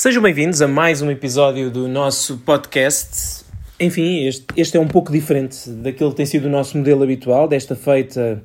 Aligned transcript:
Sejam 0.00 0.22
bem-vindos 0.22 0.62
a 0.62 0.68
mais 0.68 1.02
um 1.02 1.10
episódio 1.10 1.72
do 1.72 1.88
nosso 1.88 2.38
podcast. 2.38 3.44
Enfim, 3.80 4.28
este, 4.28 4.46
este 4.56 4.76
é 4.76 4.80
um 4.80 4.86
pouco 4.86 5.10
diferente 5.10 5.68
daquele 5.70 6.10
que 6.10 6.16
tem 6.16 6.24
sido 6.24 6.44
o 6.44 6.48
nosso 6.48 6.78
modelo 6.78 7.02
habitual. 7.02 7.48
Desta 7.48 7.74
feita, 7.74 8.40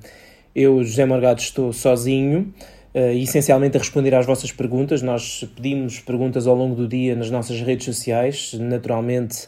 eu, 0.56 0.84
José 0.84 1.06
Morgado, 1.06 1.40
estou 1.40 1.72
sozinho, 1.72 2.52
uh, 2.96 3.00
essencialmente 3.16 3.78
a 3.78 3.80
responder 3.80 4.16
às 4.16 4.26
vossas 4.26 4.52
perguntas. 4.52 5.04
Nós 5.04 5.48
pedimos 5.56 6.00
perguntas 6.00 6.48
ao 6.48 6.56
longo 6.56 6.74
do 6.74 6.88
dia 6.88 7.16
nas 7.16 7.30
nossas 7.30 7.62
redes 7.62 7.86
sociais, 7.86 8.56
naturalmente, 8.60 9.48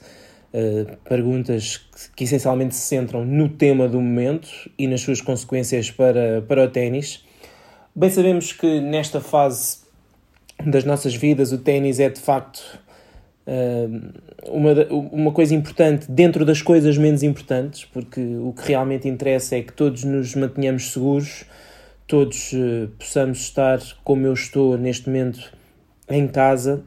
uh, 0.54 0.96
perguntas 1.10 1.78
que, 1.78 2.18
que 2.18 2.24
essencialmente 2.26 2.76
se 2.76 2.82
centram 2.82 3.26
no 3.26 3.50
tema 3.50 3.90
do 3.90 4.00
momento 4.00 4.48
e 4.78 4.86
nas 4.86 5.02
suas 5.02 5.22
consequências 5.22 5.90
para, 5.90 6.44
para 6.48 6.66
o 6.66 6.68
ténis. 6.70 7.26
Bem 7.96 8.12
sabemos 8.12 8.54
que 8.54 8.80
nesta 8.80 9.20
fase 9.20 9.85
das 10.64 10.84
nossas 10.84 11.16
vidas, 11.16 11.52
o 11.52 11.58
ténis 11.58 12.00
é 12.00 12.10
de 12.10 12.20
facto 12.20 12.62
uh, 13.48 14.50
uma, 14.50 14.72
uma 15.12 15.32
coisa 15.32 15.54
importante 15.54 16.10
dentro 16.10 16.46
das 16.46 16.62
coisas 16.62 16.98
menos 16.98 17.24
importantes, 17.24 17.86
porque 17.86 18.22
o 18.22 18.54
que 18.54 18.68
realmente 18.68 19.08
interessa 19.08 19.56
é 19.56 19.62
que 19.62 19.74
todos 19.74 20.04
nos 20.04 20.36
mantenhamos 20.36 20.92
seguros, 20.92 21.46
todos 22.08 22.54
uh, 22.54 22.90
possamos 22.98 23.40
estar 23.40 23.80
como 24.04 24.26
eu 24.26 24.34
estou 24.34 24.78
neste 24.78 25.08
momento 25.08 25.52
em 26.10 26.28
casa. 26.28 26.84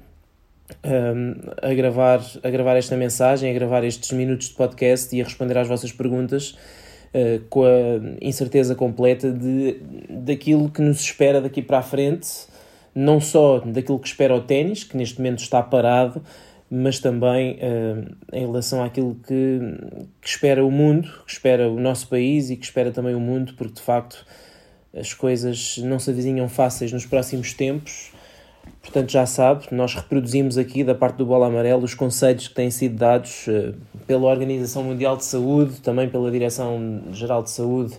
a, 1.63 1.75
gravar, 1.75 2.21
a 2.43 2.51
gravar 2.51 2.77
esta 2.77 2.95
mensagem, 2.95 3.51
a 3.51 3.55
gravar 3.55 3.85
estes 3.85 4.13
minutos 4.13 4.49
de 4.49 4.55
podcast 4.55 5.17
e 5.17 5.21
a 5.21 5.25
responder 5.25 5.57
às 5.57 5.67
vossas 5.67 5.93
perguntas 5.93 6.59
uh, 7.15 7.41
com 7.49 7.65
a 7.65 8.19
incerteza 8.21 8.75
completa 8.75 9.33
de, 9.33 9.81
daquilo 10.11 10.71
que 10.71 10.83
nos 10.83 11.01
espera 11.01 11.41
daqui 11.41 11.63
para 11.63 11.79
a 11.79 11.83
frente 11.83 12.29
não 12.95 13.21
só 13.21 13.61
daquilo 13.61 13.99
que 13.99 14.09
espera 14.09 14.35
o 14.35 14.41
ténis, 14.41 14.85
que 14.85 14.97
neste 14.97 15.19
momento 15.19 15.41
está 15.41 15.63
parado, 15.63 16.23
mas 16.71 16.99
também 16.99 17.55
uh, 17.55 18.15
em 18.33 18.47
relação 18.47 18.83
àquilo 18.83 19.17
que, 19.27 19.61
que, 20.21 20.29
espera 20.29 20.65
o 20.65 20.71
mundo, 20.71 21.09
que 21.27 21.33
espera 21.33 21.69
o 21.69 21.81
nosso 21.81 22.09
país 22.09 22.51
e 22.51 22.57
que 22.57 22.65
espera 22.65 22.91
também 22.91 23.15
o 23.15 23.21
mundo, 23.21 23.55
porque 23.57 23.75
de 23.75 23.81
facto 23.81 24.27
as 24.95 25.15
coisas 25.15 25.79
não 25.79 25.99
se 25.99 26.11
avizinham 26.11 26.49
fáceis 26.49 26.93
nos 26.93 27.07
próximos 27.07 27.55
tempos. 27.55 28.13
Portanto, 28.83 29.11
já 29.11 29.25
sabe, 29.25 29.67
nós 29.71 29.95
reproduzimos 29.95 30.59
aqui 30.59 30.85
da 30.85 30.95
parte 30.95 31.17
do 31.17 31.27
Bola 31.27 31.47
Amarelo 31.47 31.85
os 31.85 31.95
conselhos 31.95 32.49
que 32.49 32.55
têm 32.55 32.71
sido 32.71 32.97
dados 32.97 33.47
uh, 33.47 33.75
pela 34.07 34.27
Organização 34.27 34.83
Mundial 34.83 35.17
de 35.17 35.25
Saúde, 35.25 35.81
também 35.81 36.09
pela 36.09 36.31
Direção-Geral 36.31 37.43
de 37.43 37.51
Saúde 37.51 37.95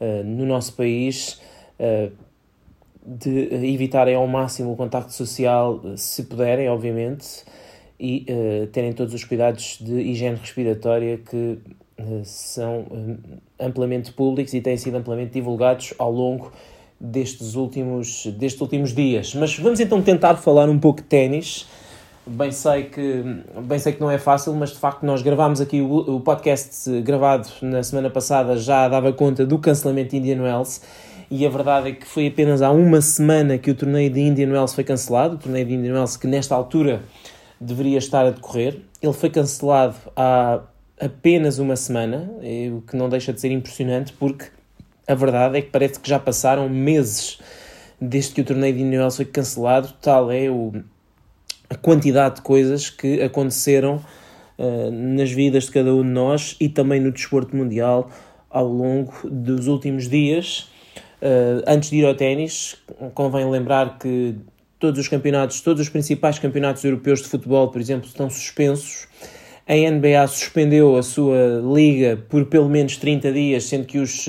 uh, 0.00 0.24
no 0.24 0.44
nosso 0.44 0.74
país, 0.74 1.40
de 3.04 3.48
evitarem 3.72 4.14
ao 4.14 4.26
máximo 4.26 4.72
o 4.72 4.76
contacto 4.76 5.12
social, 5.12 5.80
se 5.96 6.22
puderem, 6.24 6.68
obviamente, 6.68 7.44
e 8.00 8.26
uh, 8.28 8.66
terem 8.68 8.92
todos 8.92 9.12
os 9.14 9.24
cuidados 9.24 9.78
de 9.80 9.92
higiene 9.92 10.36
respiratória 10.36 11.18
que 11.18 11.58
uh, 11.98 12.22
são 12.24 12.86
amplamente 13.60 14.12
públicos 14.12 14.54
e 14.54 14.60
têm 14.60 14.76
sido 14.76 14.96
amplamente 14.96 15.32
divulgados 15.32 15.94
ao 15.98 16.10
longo 16.10 16.50
destes 16.98 17.54
últimos, 17.54 18.26
destes 18.38 18.60
últimos 18.60 18.94
dias. 18.94 19.34
Mas 19.34 19.58
vamos 19.58 19.80
então 19.80 20.00
tentar 20.02 20.36
falar 20.36 20.68
um 20.68 20.78
pouco 20.78 21.02
de 21.02 21.06
ténis. 21.06 21.66
Bem 22.26 22.50
sei, 22.50 22.84
que, 22.84 23.22
bem 23.64 23.78
sei 23.78 23.92
que 23.92 24.00
não 24.00 24.10
é 24.10 24.16
fácil, 24.16 24.54
mas 24.54 24.70
de 24.70 24.78
facto 24.78 25.04
nós 25.04 25.20
gravámos 25.20 25.60
aqui 25.60 25.82
o, 25.82 26.16
o 26.16 26.20
podcast 26.20 26.90
gravado 27.02 27.46
na 27.60 27.82
semana 27.82 28.08
passada 28.08 28.56
já 28.56 28.88
dava 28.88 29.12
conta 29.12 29.44
do 29.44 29.58
cancelamento 29.58 30.12
de 30.12 30.16
Indian 30.16 30.42
Wells 30.42 30.80
e 31.30 31.46
a 31.46 31.48
verdade 31.48 31.90
é 31.90 31.92
que 31.92 32.06
foi 32.06 32.26
apenas 32.26 32.62
há 32.62 32.70
uma 32.70 33.00
semana 33.00 33.58
que 33.58 33.70
o 33.70 33.74
torneio 33.74 34.10
de 34.10 34.20
Indian 34.20 34.50
Wells 34.50 34.74
foi 34.74 34.84
cancelado, 34.84 35.36
o 35.36 35.38
torneio 35.38 35.66
de 35.66 35.74
Indian 35.74 35.94
Wells 35.94 36.16
que 36.16 36.26
nesta 36.26 36.54
altura 36.54 37.02
deveria 37.60 37.98
estar 37.98 38.26
a 38.26 38.30
decorrer. 38.30 38.80
Ele 39.02 39.12
foi 39.12 39.30
cancelado 39.30 39.96
há 40.16 40.60
apenas 41.00 41.58
uma 41.58 41.76
semana, 41.76 42.30
o 42.72 42.82
que 42.82 42.96
não 42.96 43.08
deixa 43.08 43.32
de 43.32 43.40
ser 43.40 43.50
impressionante 43.50 44.12
porque 44.12 44.46
a 45.06 45.14
verdade 45.14 45.58
é 45.58 45.62
que 45.62 45.70
parece 45.70 45.98
que 45.98 46.08
já 46.08 46.18
passaram 46.18 46.68
meses 46.68 47.38
desde 48.00 48.34
que 48.34 48.40
o 48.40 48.44
torneio 48.44 48.74
de 48.74 48.82
Indian 48.82 49.00
Wells 49.00 49.16
foi 49.16 49.24
cancelado, 49.24 49.92
tal 50.00 50.30
é 50.30 50.50
o, 50.50 50.72
a 51.68 51.74
quantidade 51.74 52.36
de 52.36 52.42
coisas 52.42 52.90
que 52.90 53.22
aconteceram 53.22 53.96
uh, 54.58 54.90
nas 54.90 55.30
vidas 55.30 55.64
de 55.64 55.72
cada 55.72 55.94
um 55.94 56.02
de 56.02 56.08
nós 56.08 56.56
e 56.60 56.68
também 56.68 57.00
no 57.00 57.10
desporto 57.10 57.56
mundial 57.56 58.10
ao 58.50 58.66
longo 58.66 59.12
dos 59.24 59.66
últimos 59.66 60.08
dias 60.08 60.68
antes 61.66 61.90
de 61.90 61.96
ir 61.96 62.04
ao 62.04 62.14
ténis, 62.14 62.76
convém 63.14 63.48
lembrar 63.50 63.98
que 63.98 64.36
todos 64.78 65.00
os 65.00 65.08
campeonatos, 65.08 65.62
todos 65.62 65.80
os 65.80 65.88
principais 65.88 66.38
campeonatos 66.38 66.84
europeus 66.84 67.22
de 67.22 67.28
futebol, 67.28 67.68
por 67.68 67.80
exemplo, 67.80 68.06
estão 68.06 68.28
suspensos. 68.28 69.06
A 69.66 69.74
NBA 69.74 70.26
suspendeu 70.26 70.96
a 70.96 71.02
sua 71.02 71.62
liga 71.74 72.22
por 72.28 72.44
pelo 72.44 72.68
menos 72.68 72.98
30 72.98 73.32
dias, 73.32 73.64
sendo 73.64 73.86
que 73.86 73.98
os, 73.98 74.28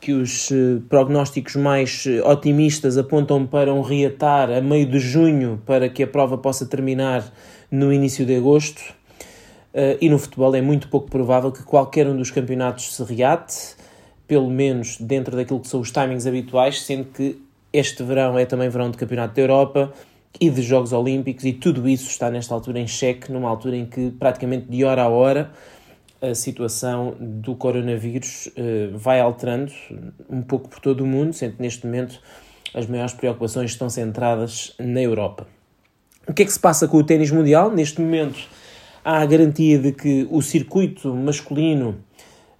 que 0.00 0.14
os 0.14 0.50
eh, 0.50 0.80
prognósticos 0.88 1.56
mais 1.56 2.06
eh, 2.06 2.22
otimistas 2.22 2.96
apontam 2.96 3.46
para 3.46 3.72
um 3.74 3.82
reatar 3.82 4.50
a 4.50 4.62
meio 4.62 4.86
de 4.86 4.98
junho 4.98 5.60
para 5.66 5.90
que 5.90 6.02
a 6.02 6.06
prova 6.06 6.38
possa 6.38 6.64
terminar 6.64 7.30
no 7.70 7.92
início 7.92 8.24
de 8.24 8.34
agosto. 8.34 8.82
E 10.00 10.08
no 10.08 10.20
futebol 10.20 10.54
é 10.54 10.62
muito 10.62 10.88
pouco 10.88 11.10
provável 11.10 11.50
que 11.50 11.64
qualquer 11.64 12.06
um 12.06 12.16
dos 12.16 12.30
campeonatos 12.30 12.94
se 12.94 13.02
reate 13.02 13.74
pelo 14.26 14.50
menos 14.50 14.96
dentro 14.98 15.36
daquilo 15.36 15.60
que 15.60 15.68
são 15.68 15.80
os 15.80 15.90
timings 15.90 16.26
habituais, 16.26 16.82
sendo 16.82 17.06
que 17.06 17.40
este 17.72 18.02
verão 18.02 18.38
é 18.38 18.46
também 18.46 18.68
verão 18.68 18.90
de 18.90 18.96
Campeonato 18.96 19.34
da 19.34 19.42
Europa 19.42 19.92
e 20.40 20.50
de 20.50 20.62
Jogos 20.62 20.92
Olímpicos, 20.92 21.44
e 21.44 21.52
tudo 21.52 21.88
isso 21.88 22.08
está 22.08 22.30
nesta 22.30 22.54
altura 22.54 22.80
em 22.80 22.86
xeque, 22.86 23.30
numa 23.30 23.48
altura 23.48 23.76
em 23.76 23.86
que 23.86 24.10
praticamente 24.12 24.66
de 24.68 24.84
hora 24.84 25.02
a 25.02 25.08
hora 25.08 25.50
a 26.20 26.34
situação 26.34 27.14
do 27.20 27.54
coronavírus 27.54 28.46
uh, 28.46 28.96
vai 28.96 29.20
alterando 29.20 29.72
um 30.28 30.40
pouco 30.40 30.68
por 30.68 30.80
todo 30.80 31.02
o 31.02 31.06
mundo, 31.06 31.32
sendo 31.32 31.56
que 31.56 31.62
neste 31.62 31.84
momento 31.84 32.20
as 32.72 32.86
maiores 32.86 33.12
preocupações 33.12 33.70
estão 33.70 33.90
centradas 33.90 34.74
na 34.78 35.00
Europa. 35.00 35.46
O 36.26 36.32
que 36.32 36.42
é 36.42 36.44
que 36.46 36.52
se 36.52 36.58
passa 36.58 36.88
com 36.88 36.96
o 36.96 37.04
ténis 37.04 37.30
mundial? 37.30 37.70
Neste 37.70 38.00
momento 38.00 38.48
há 39.04 39.20
a 39.20 39.26
garantia 39.26 39.78
de 39.78 39.92
que 39.92 40.26
o 40.30 40.40
circuito 40.40 41.14
masculino 41.14 41.96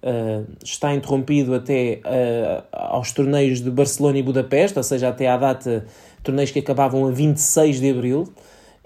uh, 0.04 0.46
está 0.62 0.94
interrompido 0.94 1.54
até 1.54 2.00
uh, 2.04 2.64
aos 2.72 3.10
torneios 3.12 3.60
de 3.60 3.70
Barcelona 3.70 4.18
e 4.18 4.22
Budapeste, 4.22 4.78
ou 4.78 4.82
seja, 4.82 5.08
até 5.08 5.28
à 5.28 5.36
data, 5.36 5.86
torneios 6.22 6.50
que 6.50 6.58
acabavam 6.58 7.06
a 7.06 7.10
26 7.10 7.80
de 7.80 7.90
abril. 7.90 8.28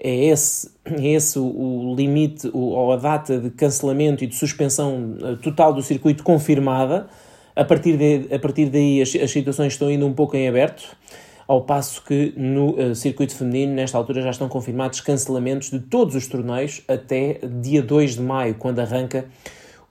É 0.01 0.25
esse, 0.25 0.71
é 0.85 1.07
esse 1.07 1.37
o, 1.37 1.93
limite, 1.95 2.49
ou 2.53 2.91
a 2.93 2.95
data 2.95 3.37
de 3.37 3.49
cancelamento 3.49 4.23
e 4.23 4.27
de 4.27 4.35
suspensão 4.35 5.17
uh, 5.21 5.35
total 5.37 5.73
do 5.73 5.83
circuito 5.83 6.23
confirmada. 6.23 7.07
A 7.55 7.65
partir, 7.65 7.97
de, 7.97 8.33
a 8.33 8.39
partir 8.39 8.69
daí 8.69 9.01
as, 9.01 9.13
as 9.15 9.29
situações 9.29 9.73
estão 9.73 9.89
ainda 9.89 10.05
um 10.05 10.13
pouco 10.13 10.37
em 10.37 10.47
aberto 10.47 10.97
ao 11.45 11.63
passo 11.63 12.03
que 12.05 12.31
no 12.37 12.93
circuito 12.93 13.35
feminino, 13.35 13.73
nesta 13.73 13.97
altura, 13.97 14.21
já 14.21 14.29
estão 14.29 14.47
confirmados 14.47 15.01
cancelamentos 15.01 15.71
de 15.71 15.79
todos 15.79 16.13
os 16.13 16.27
torneios 16.27 16.83
até 16.87 17.39
dia 17.59 17.81
2 17.81 18.17
de 18.17 18.21
maio, 18.21 18.53
quando 18.53 18.77
arranca 18.77 19.25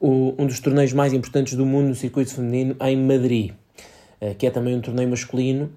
o, 0.00 0.34
um 0.38 0.47
dos 0.47 0.60
torneios 0.60 0.92
mais 0.92 1.12
importantes 1.12 1.54
do 1.54 1.66
mundo 1.66 1.88
no 1.88 1.94
circuito 1.94 2.34
feminino 2.34 2.76
em 2.81 2.97
Madrid, 2.97 3.53
uh, 4.20 4.34
que 4.36 4.47
é 4.47 4.50
também 4.50 4.75
um 4.75 4.81
torneio 4.81 5.09
masculino. 5.09 5.70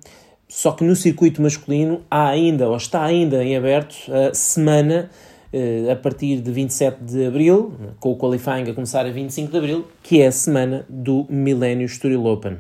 Só 0.48 0.72
que 0.72 0.84
no 0.84 0.96
circuito 0.96 1.42
masculino 1.42 2.02
há 2.10 2.28
ainda, 2.28 2.70
ou 2.70 2.76
está 2.76 3.04
ainda 3.04 3.44
em 3.44 3.56
aberto, 3.56 3.96
a 4.12 4.34
semana 4.34 5.10
uh, 5.54 5.92
a 5.92 5.96
partir 5.96 6.42
de 6.42 6.52
27 6.52 7.04
de 7.04 7.26
abril, 7.26 7.74
com 8.00 8.12
o 8.12 8.18
qualifying 8.18 8.70
a 8.70 8.74
começar 8.74 9.06
a 9.06 9.12
25 9.12 9.52
de 9.52 9.58
abril, 9.58 9.88
que 10.04 10.22
é 10.22 10.28
a 10.28 10.32
semana 10.32 10.86
do 10.90 11.26
Millennium 11.30 11.86
Estoril 11.86 12.26
Open. 12.26 12.58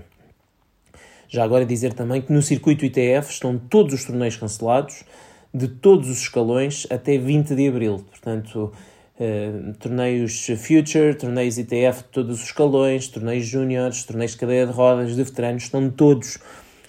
Já 1.28 1.46
agora 1.46 1.66
dizer 1.66 1.94
também 1.94 2.22
que 2.22 2.34
no 2.34 2.42
circuito 2.42 2.86
ITF 2.86 3.32
estão 3.32 3.58
todos 3.58 3.94
os 3.94 4.04
torneios 4.04 4.36
cancelados, 4.36 5.06
de 5.54 5.68
todos 5.68 6.10
os 6.10 6.20
escalões, 6.20 6.86
até 6.90 7.18
20 7.18 7.56
de 7.56 7.68
abril. 7.68 8.06
Portanto, 8.10 8.72
Uh, 9.20 9.74
torneios 9.74 10.48
Future, 10.58 11.14
torneios 11.14 11.58
ITF 11.58 12.04
de 12.04 12.10
todos 12.12 12.40
os 12.40 12.46
escalões, 12.46 13.08
torneios 13.08 13.46
júniores, 13.46 14.04
torneios 14.04 14.32
de 14.32 14.38
cadeia 14.38 14.66
de 14.66 14.72
rodas, 14.72 15.16
de 15.16 15.24
veteranos, 15.24 15.64
estão 15.64 15.90
todos 15.90 16.40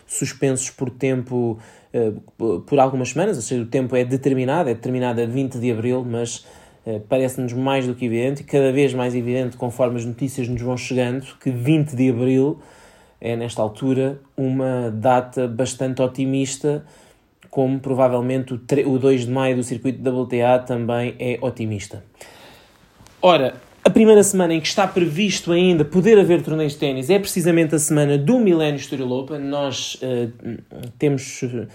suspensos 0.06 0.70
por 0.70 0.88
tempo, 0.88 1.58
uh, 1.92 2.60
por 2.60 2.78
algumas 2.78 3.10
semanas, 3.10 3.36
ou 3.36 3.42
seja, 3.42 3.62
o 3.62 3.66
tempo 3.66 3.94
é 3.96 4.04
determinado, 4.04 4.70
é 4.70 4.74
determinado 4.74 5.20
a 5.20 5.26
20 5.26 5.58
de 5.58 5.70
Abril, 5.72 6.04
mas 6.04 6.46
uh, 6.86 7.00
parece-nos 7.08 7.52
mais 7.52 7.86
do 7.86 7.94
que 7.94 8.06
evidente, 8.06 8.42
e 8.42 8.44
cada 8.44 8.72
vez 8.72 8.94
mais 8.94 9.14
evidente 9.14 9.56
conforme 9.56 9.98
as 9.98 10.04
notícias 10.04 10.48
nos 10.48 10.62
vão 10.62 10.76
chegando, 10.76 11.26
que 11.38 11.50
20 11.50 11.94
de 11.94 12.10
Abril 12.10 12.60
é, 13.22 13.36
nesta 13.36 13.62
altura, 13.62 14.20
uma 14.36 14.90
data 14.90 15.46
bastante 15.46 16.02
otimista, 16.02 16.84
como 17.52 17.78
provavelmente 17.78 18.54
o, 18.54 18.60
o 18.86 18.98
2 18.98 19.26
de 19.26 19.30
maio 19.30 19.56
do 19.56 19.62
circuito 19.62 20.00
WTA 20.08 20.58
também 20.60 21.14
é 21.18 21.38
otimista. 21.42 22.02
Ora, 23.20 23.56
a 23.84 23.90
primeira 23.90 24.22
semana 24.22 24.54
em 24.54 24.60
que 24.60 24.66
está 24.66 24.88
previsto 24.88 25.52
ainda 25.52 25.84
poder 25.84 26.18
haver 26.18 26.40
torneios 26.42 26.72
de 26.72 26.78
ténis 26.78 27.10
é 27.10 27.18
precisamente 27.18 27.74
a 27.74 27.78
semana 27.78 28.16
do 28.16 28.38
Millennium 28.38 28.76
Estoril 28.76 29.12
Open. 29.12 29.38
Nós 29.40 29.96
uh, 29.96 30.32
temos 30.98 31.42
uh, 31.42 31.68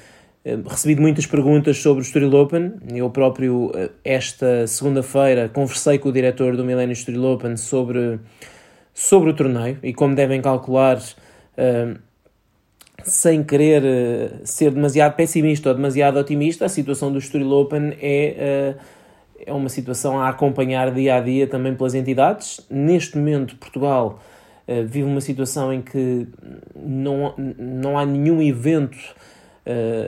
recebido 0.68 1.00
muitas 1.00 1.28
perguntas 1.28 1.78
sobre 1.78 2.02
o 2.02 2.04
Estoril 2.04 2.34
Open. 2.34 2.74
Eu 2.96 3.12
próprio, 3.12 3.72
esta 4.04 4.66
segunda-feira, 4.66 5.48
conversei 5.48 6.00
com 6.00 6.10
o 6.10 6.12
diretor 6.12 6.58
do 6.58 6.66
Millennium 6.66 6.94
Estoril 6.94 7.24
Open 7.24 7.56
sobre, 7.56 8.20
sobre 8.96 9.30
o 9.30 9.34
torneio 9.36 9.78
e 9.84 9.94
como 9.94 10.16
devem 10.16 10.42
calcular, 10.42 11.00
sem 13.08 13.44
querer 13.44 14.42
ser 14.44 14.72
demasiado 14.72 15.16
pessimista 15.16 15.70
ou 15.70 15.76
demasiado 15.76 16.18
otimista, 16.18 16.66
a 16.66 16.70
situação 16.70 17.12
do 17.12 17.18
Estoril 17.18 17.52
Open 17.52 17.94
é 18.02 18.76
é 19.46 19.54
uma 19.54 19.70
situação 19.70 20.20
a 20.20 20.28
acompanhar 20.28 20.94
dia 20.94 21.16
a 21.16 21.22
dia 21.22 21.48
também 21.48 21.74
pelas 21.74 21.94
entidades. 21.94 22.60
Neste 22.70 23.18
momento, 23.18 23.56
Portugal 23.56 24.20
uh, 24.68 24.86
vive 24.86 25.04
uma 25.04 25.22
situação 25.22 25.72
em 25.72 25.82
que 25.82 26.28
não, 26.76 27.34
não 27.38 27.98
há 27.98 28.06
nenhum 28.06 28.42
evento 28.42 28.98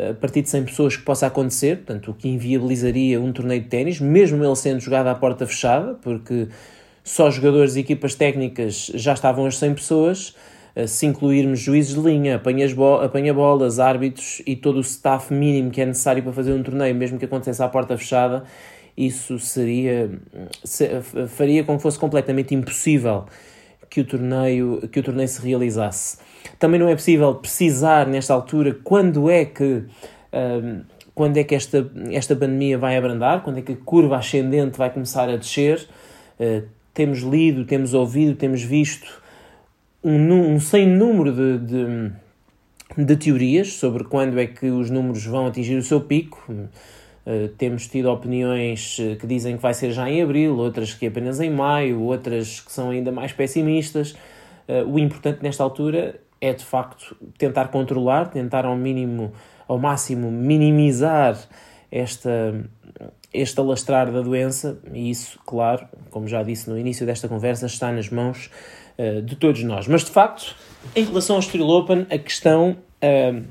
a 0.09 0.13
partir 0.13 0.41
de 0.41 0.49
100 0.49 0.63
pessoas 0.63 0.95
que 0.95 1.03
possa 1.03 1.27
acontecer, 1.27 1.77
portanto, 1.77 2.11
o 2.11 2.13
que 2.13 2.29
inviabilizaria 2.29 3.19
um 3.19 3.33
torneio 3.33 3.61
de 3.61 3.67
ténis, 3.67 3.99
mesmo 3.99 4.43
ele 4.43 4.55
sendo 4.55 4.79
jogado 4.79 5.07
à 5.07 5.15
porta 5.15 5.45
fechada, 5.45 5.95
porque 5.95 6.47
só 7.03 7.29
jogadores 7.29 7.75
e 7.75 7.81
equipas 7.81 8.15
técnicas 8.15 8.89
já 8.95 9.13
estavam 9.13 9.45
as 9.45 9.57
100 9.57 9.73
pessoas. 9.73 10.35
Uh, 10.75 10.87
se 10.87 11.05
incluirmos 11.05 11.59
juízes 11.59 11.95
de 11.95 12.01
linha, 12.01 12.35
apanha-bolas, 12.35 13.79
árbitros 13.79 14.41
e 14.45 14.55
todo 14.55 14.77
o 14.77 14.81
staff 14.81 15.33
mínimo 15.33 15.71
que 15.71 15.81
é 15.81 15.85
necessário 15.85 16.23
para 16.23 16.31
fazer 16.31 16.53
um 16.53 16.63
torneio, 16.63 16.95
mesmo 16.95 17.17
que 17.17 17.25
acontecesse 17.25 17.61
à 17.61 17.67
porta 17.67 17.97
fechada, 17.97 18.43
isso 18.99 19.39
seria 19.39 20.11
faria 21.29 21.63
com 21.63 21.77
que 21.77 21.81
fosse 21.81 21.97
completamente 21.97 22.53
impossível 22.53 23.25
que 23.89 24.01
o 24.01 24.05
torneio 24.05 24.87
que 24.91 24.99
o 24.99 25.03
torneio 25.03 25.27
se 25.27 25.41
realizasse. 25.41 26.17
Também 26.59 26.79
não 26.79 26.89
é 26.89 26.95
possível 26.95 27.33
precisar 27.35 28.05
nesta 28.05 28.33
altura 28.33 28.77
quando 28.83 29.29
é 29.29 29.45
que 29.45 29.83
um, 30.33 30.81
quando 31.15 31.37
é 31.37 31.43
que 31.43 31.55
esta 31.55 31.89
esta 32.11 32.35
pandemia 32.35 32.77
vai 32.77 32.97
abrandar, 32.97 33.41
quando 33.41 33.59
é 33.59 33.61
que 33.61 33.71
a 33.71 33.77
curva 33.77 34.17
ascendente 34.17 34.77
vai 34.77 34.89
começar 34.89 35.29
a 35.29 35.37
descer. 35.37 35.87
Uh, 36.39 36.67
temos 36.93 37.19
lido, 37.19 37.63
temos 37.63 37.93
ouvido, 37.93 38.35
temos 38.35 38.61
visto 38.61 39.21
um, 40.03 40.53
um 40.53 40.59
sem 40.59 40.87
número 40.87 41.31
de, 41.31 41.57
de, 41.59 42.11
de 43.05 43.15
teorias 43.17 43.73
sobre 43.73 44.03
quando 44.03 44.39
é 44.39 44.47
que 44.47 44.69
os 44.69 44.89
números 44.89 45.25
vão 45.25 45.47
atingir 45.47 45.75
o 45.75 45.83
seu 45.83 46.01
pico 46.01 46.51
eh, 47.29 47.51
temos 47.59 47.87
tido 47.87 48.09
opiniões 48.11 48.97
eh, 48.99 49.15
que 49.15 49.27
dizem 49.27 49.55
que 49.55 49.61
vai 49.61 49.71
ser 49.71 49.91
já 49.91 50.09
em 50.09 50.19
abril, 50.19 50.57
outras 50.57 50.95
que 50.95 51.05
apenas 51.05 51.39
em 51.39 51.51
maio, 51.51 52.01
outras 52.01 52.59
que 52.59 52.71
são 52.71 52.89
ainda 52.89 53.11
mais 53.11 53.31
pessimistas. 53.31 54.15
Uh, 54.67 54.85
o 54.87 54.99
importante 54.99 55.41
nesta 55.43 55.63
altura 55.63 56.19
é 56.41 56.53
de 56.53 56.63
facto 56.63 57.15
tentar 57.37 57.69
controlar, 57.69 58.29
tentar 58.29 58.65
ao 58.65 58.75
mínimo, 58.75 59.31
ao 59.67 59.77
máximo 59.77 60.31
minimizar 60.31 61.37
esta 61.91 62.53
este 63.31 63.59
alastrar 63.59 64.11
da 64.11 64.21
doença, 64.21 64.79
e 64.91 65.11
isso, 65.11 65.39
claro, 65.45 65.87
como 66.09 66.27
já 66.27 66.41
disse 66.41 66.67
no 66.67 66.79
início 66.79 67.05
desta 67.05 67.27
conversa, 67.27 67.67
está 67.67 67.91
nas 67.91 68.09
mãos 68.09 68.49
uh, 68.99 69.21
de 69.21 69.35
todos 69.35 69.63
nós. 69.63 69.87
Mas 69.87 70.03
de 70.03 70.11
facto, 70.11 70.55
em 70.95 71.05
relação 71.05 71.37
ao 71.37 71.39
Estoril 71.39 71.69
Open, 71.69 72.05
a 72.11 72.17
questão 72.19 72.77
uh, 73.01 73.43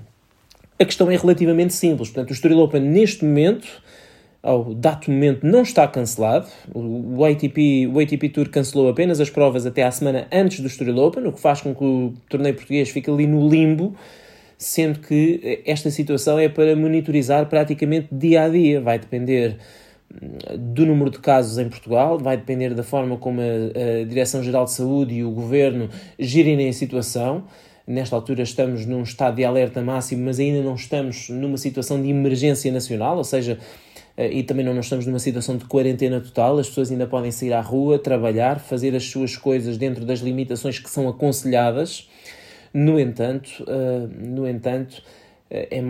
a 0.79 0.85
questão 0.85 1.11
é 1.11 1.17
relativamente 1.17 1.75
simples. 1.75 2.09
Portanto, 2.09 2.31
o 2.31 2.33
Estoril 2.33 2.61
Open, 2.61 2.81
neste 2.81 3.25
momento, 3.25 3.67
ao 4.41 4.73
dado 4.73 5.11
momento, 5.11 5.45
não 5.45 5.62
está 5.62 5.89
cancelado. 5.89 6.47
O 6.73 7.25
ATP, 7.25 7.89
o 7.93 7.99
ATP 7.99 8.29
Tour 8.29 8.49
cancelou 8.49 8.89
apenas 8.89 9.21
as 9.21 9.29
provas 9.29 9.67
até 9.67 9.83
à 9.83 9.91
semana 9.91 10.29
antes 10.31 10.61
do 10.61 10.69
Estoril 10.69 10.97
Open, 10.99 11.27
o 11.27 11.33
que 11.33 11.41
faz 11.41 11.61
com 11.61 11.75
que 11.75 11.83
o 11.83 12.15
torneio 12.29 12.55
português 12.55 12.91
fique 12.91 13.11
ali 13.11 13.27
no 13.27 13.49
limbo, 13.49 13.97
sendo 14.56 15.00
que 15.00 15.62
esta 15.67 15.91
situação 15.91 16.39
é 16.39 16.49
para 16.49 16.77
monitorizar 16.77 17.47
praticamente 17.47 18.06
dia 18.12 18.45
a 18.45 18.49
dia. 18.49 18.81
Vai 18.81 19.00
depender 19.00 19.56
do 20.59 20.87
número 20.87 21.11
de 21.11 21.19
casos 21.19 21.59
em 21.59 21.69
Portugal, 21.69 22.19
vai 22.19 22.37
depender 22.37 22.75
da 22.75 22.83
forma 22.83 23.17
como 23.19 23.41
a, 23.41 23.45
a 23.45 24.05
Direção-Geral 24.05 24.65
de 24.65 24.73
Saúde 24.73 25.15
e 25.15 25.25
o 25.25 25.31
Governo 25.31 25.89
girem 26.19 26.69
a 26.69 26.73
situação. 26.73 27.45
Nesta 27.87 28.17
altura 28.17 28.43
estamos 28.43 28.85
num 28.85 29.03
estado 29.03 29.37
de 29.37 29.45
alerta 29.45 29.81
máximo, 29.81 30.25
mas 30.25 30.39
ainda 30.39 30.63
não 30.63 30.75
estamos 30.75 31.29
numa 31.31 31.57
situação 31.57 32.03
de 32.03 32.11
emergência 32.11 32.71
nacional, 32.71 33.17
ou 33.17 33.25
seja, 33.25 33.59
eh, 34.17 34.31
e 34.31 34.43
também 34.43 34.65
não 34.65 34.79
estamos 34.79 35.07
numa 35.07 35.19
situação 35.19 35.57
de 35.57 35.65
quarentena 35.65 36.21
total, 36.21 36.59
as 36.59 36.69
pessoas 36.69 36.91
ainda 36.91 37.07
podem 37.07 37.31
sair 37.31 37.53
à 37.53 37.61
rua, 37.61 37.99
trabalhar, 37.99 38.59
fazer 38.59 38.95
as 38.95 39.05
suas 39.05 39.37
coisas 39.37 39.79
dentro 39.79 40.05
das 40.05 40.21
limitações 40.21 40.79
que 40.79 40.91
são 40.91 41.09
aconselhadas. 41.09 42.09
No 42.75 43.01
entanto, 43.01 43.49
uh, 43.63 44.07
no 44.07 44.47
entanto, 44.47 45.03
é, 45.50 45.83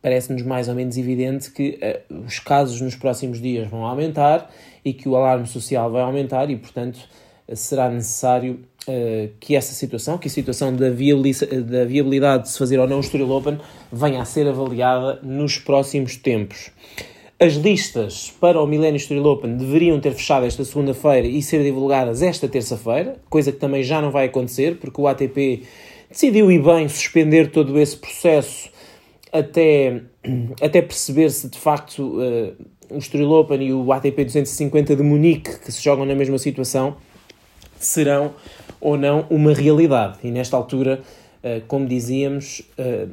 parece-nos 0.00 0.42
mais 0.42 0.68
ou 0.68 0.74
menos 0.74 0.96
evidente 0.96 1.50
que 1.50 1.78
uh, 2.10 2.24
os 2.26 2.38
casos 2.38 2.80
nos 2.80 2.94
próximos 2.94 3.40
dias 3.40 3.68
vão 3.68 3.84
aumentar 3.84 4.50
e 4.84 4.92
que 4.92 5.08
o 5.08 5.16
alarme 5.16 5.46
social 5.46 5.90
vai 5.90 6.02
aumentar 6.02 6.50
e, 6.50 6.56
portanto, 6.56 6.98
será 7.52 7.90
necessário 7.90 8.60
uh, 8.86 9.28
que 9.40 9.56
essa 9.56 9.74
situação, 9.74 10.16
que 10.16 10.28
a 10.28 10.30
situação 10.30 10.74
da, 10.74 10.88
da 10.88 11.84
viabilidade 11.84 12.44
de 12.44 12.50
se 12.50 12.58
fazer 12.58 12.78
ou 12.78 12.86
não 12.86 12.98
o 12.98 13.00
Estoril 13.00 13.30
Open, 13.30 13.58
venha 13.92 14.22
a 14.22 14.24
ser 14.24 14.46
avaliada 14.46 15.18
nos 15.22 15.58
próximos 15.58 16.16
tempos. 16.16 16.70
As 17.40 17.54
listas 17.54 18.32
para 18.40 18.62
o 18.62 18.66
Millennium 18.66 18.96
Estoril 18.96 19.26
Open 19.26 19.56
deveriam 19.56 19.98
ter 19.98 20.12
fechado 20.12 20.46
esta 20.46 20.64
segunda-feira 20.64 21.26
e 21.26 21.42
ser 21.42 21.64
divulgadas 21.64 22.22
esta 22.22 22.46
terça-feira, 22.46 23.16
coisa 23.28 23.50
que 23.50 23.58
também 23.58 23.82
já 23.82 24.00
não 24.00 24.12
vai 24.12 24.26
acontecer, 24.26 24.76
porque 24.76 25.00
o 25.00 25.08
ATP 25.08 25.64
decidiu 26.08 26.50
e 26.52 26.60
bem 26.60 26.88
suspender 26.88 27.50
todo 27.50 27.78
esse 27.80 27.96
processo 27.96 28.70
até, 29.34 30.02
até 30.62 30.80
perceber 30.80 31.28
se 31.30 31.48
de 31.48 31.58
facto 31.58 32.20
uh, 32.20 32.54
o 32.88 32.98
Estoril 32.98 33.32
Open 33.32 33.60
e 33.60 33.72
o 33.72 33.92
ATP 33.92 34.24
250 34.24 34.94
de 34.94 35.02
Munique, 35.02 35.58
que 35.58 35.72
se 35.72 35.82
jogam 35.82 36.06
na 36.06 36.14
mesma 36.14 36.38
situação, 36.38 36.96
serão 37.76 38.34
ou 38.80 38.96
não 38.96 39.26
uma 39.28 39.52
realidade. 39.52 40.18
E 40.22 40.30
nesta 40.30 40.56
altura, 40.56 41.00
eh, 41.42 41.62
como 41.66 41.86
dizíamos, 41.86 42.62
eh, 42.78 43.08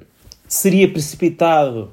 seria 0.48 0.92
precipitado 0.92 1.90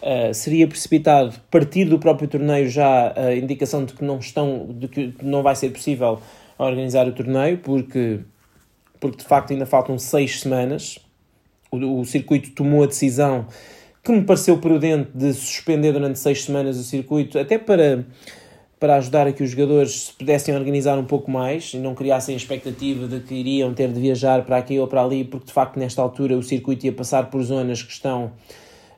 Uh, 0.00 0.32
seria 0.32 0.68
precipitado 0.68 1.34
partir 1.50 1.86
do 1.86 1.98
próprio 1.98 2.28
torneio 2.28 2.70
já 2.70 3.12
a 3.16 3.34
indicação 3.34 3.84
de 3.84 3.94
que 3.94 4.04
não 4.04 4.20
estão 4.20 4.68
de 4.70 4.86
que 4.86 5.12
não 5.24 5.42
vai 5.42 5.56
ser 5.56 5.70
possível 5.70 6.20
organizar 6.56 7.08
o 7.08 7.12
torneio 7.12 7.58
porque 7.58 8.20
porque 9.00 9.16
de 9.16 9.24
facto 9.24 9.52
ainda 9.52 9.66
faltam 9.66 9.98
seis 9.98 10.38
semanas 10.38 11.00
o, 11.70 12.00
o 12.00 12.04
circuito 12.04 12.50
tomou 12.50 12.82
a 12.82 12.86
decisão 12.86 13.46
que 14.02 14.12
me 14.12 14.22
pareceu 14.22 14.58
prudente 14.58 15.10
de 15.14 15.32
suspender 15.32 15.92
durante 15.92 16.18
seis 16.18 16.44
semanas 16.44 16.78
o 16.78 16.82
circuito 16.82 17.38
até 17.38 17.58
para 17.58 18.06
para 18.78 18.96
ajudar 18.96 19.26
a 19.26 19.32
que 19.32 19.42
os 19.42 19.50
jogadores 19.50 20.04
se 20.04 20.12
pudessem 20.12 20.54
organizar 20.54 20.96
um 20.98 21.04
pouco 21.04 21.30
mais 21.30 21.74
e 21.74 21.78
não 21.78 21.94
criassem 21.94 22.34
a 22.34 22.38
expectativa 22.38 23.08
de 23.08 23.20
que 23.20 23.34
iriam 23.34 23.74
ter 23.74 23.92
de 23.92 24.00
viajar 24.00 24.44
para 24.44 24.56
aqui 24.56 24.78
ou 24.78 24.86
para 24.86 25.02
ali, 25.02 25.24
porque 25.24 25.46
de 25.46 25.52
facto 25.52 25.78
nesta 25.78 26.00
altura 26.00 26.36
o 26.36 26.42
circuito 26.42 26.86
ia 26.86 26.92
passar 26.92 27.28
por 27.28 27.42
zonas 27.42 27.82
que 27.82 27.92
estão 27.92 28.32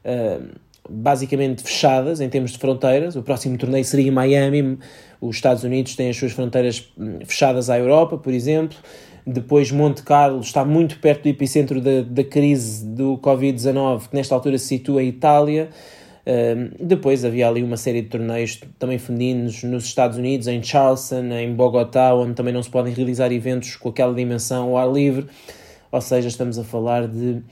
uh, 0.04 0.48
basicamente 0.88 1.62
fechadas 1.62 2.20
em 2.20 2.28
termos 2.28 2.50
de 2.50 2.58
fronteiras. 2.58 3.16
O 3.16 3.22
próximo 3.22 3.56
torneio 3.56 3.84
seria 3.84 4.08
em 4.08 4.10
Miami, 4.10 4.78
os 5.20 5.36
Estados 5.36 5.64
Unidos 5.64 5.96
têm 5.96 6.10
as 6.10 6.16
suas 6.16 6.32
fronteiras 6.32 6.92
hum, 6.98 7.20
fechadas 7.24 7.70
à 7.70 7.78
Europa, 7.78 8.18
por 8.18 8.34
exemplo. 8.34 8.76
Depois, 9.32 9.70
Monte 9.70 10.02
Carlo 10.02 10.40
está 10.40 10.64
muito 10.64 10.98
perto 10.98 11.22
do 11.22 11.28
epicentro 11.28 11.80
da, 11.80 12.02
da 12.02 12.24
crise 12.24 12.84
do 12.84 13.18
Covid-19, 13.18 14.08
que 14.08 14.16
nesta 14.16 14.34
altura 14.34 14.58
se 14.58 14.66
situa 14.66 15.02
em 15.02 15.08
Itália 15.08 15.68
depois 16.78 17.24
havia 17.24 17.48
ali 17.48 17.60
uma 17.60 17.76
série 17.76 18.02
de 18.02 18.08
torneios 18.08 18.60
também 18.78 18.98
femininos 18.98 19.64
nos 19.64 19.84
Estados 19.84 20.16
Unidos, 20.16 20.46
em 20.46 20.62
Charleston, 20.62 21.24
em 21.32 21.52
Bogotá, 21.52 22.14
onde 22.14 22.34
também 22.34 22.52
não 22.52 22.62
se 22.62 22.70
podem 22.70 22.92
realizar 22.92 23.32
eventos 23.32 23.74
com 23.74 23.88
aquela 23.88 24.14
dimensão 24.14 24.68
ao 24.68 24.76
ar 24.78 24.92
livre. 24.92 25.26
Ou 25.90 26.00
seja, 26.00 26.28
estamos 26.28 26.56
a 26.56 26.62
falar 26.62 27.08
de 27.08 27.42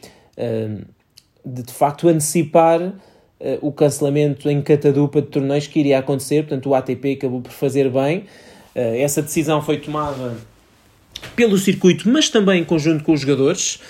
de, 1.45 1.63
de 1.63 1.73
facto 1.73 2.09
antecipar 2.09 2.81
uh, 2.81 2.95
o 3.61 3.73
cancelamento 3.73 4.49
em 4.51 4.61
catadupa 4.63 5.23
de 5.23 5.29
torneios 5.29 5.67
que 5.67 5.81
iria 5.81 5.99
acontecer. 5.99 6.43
Portanto, 6.43 6.69
o 6.69 6.75
ATP 6.75 7.13
acabou 7.13 7.41
por 7.41 7.53
fazer 7.53 7.91
bem. 7.91 8.19
Uh, 8.75 9.01
essa 9.01 9.23
decisão 9.23 9.63
foi 9.63 9.79
tomada 9.79 10.37
pelo 11.35 11.57
circuito, 11.59 12.09
mas 12.09 12.29
também 12.29 12.63
em 12.63 12.65
conjunto 12.65 13.05
com 13.05 13.13
os 13.13 13.21
jogadores. 13.21 13.81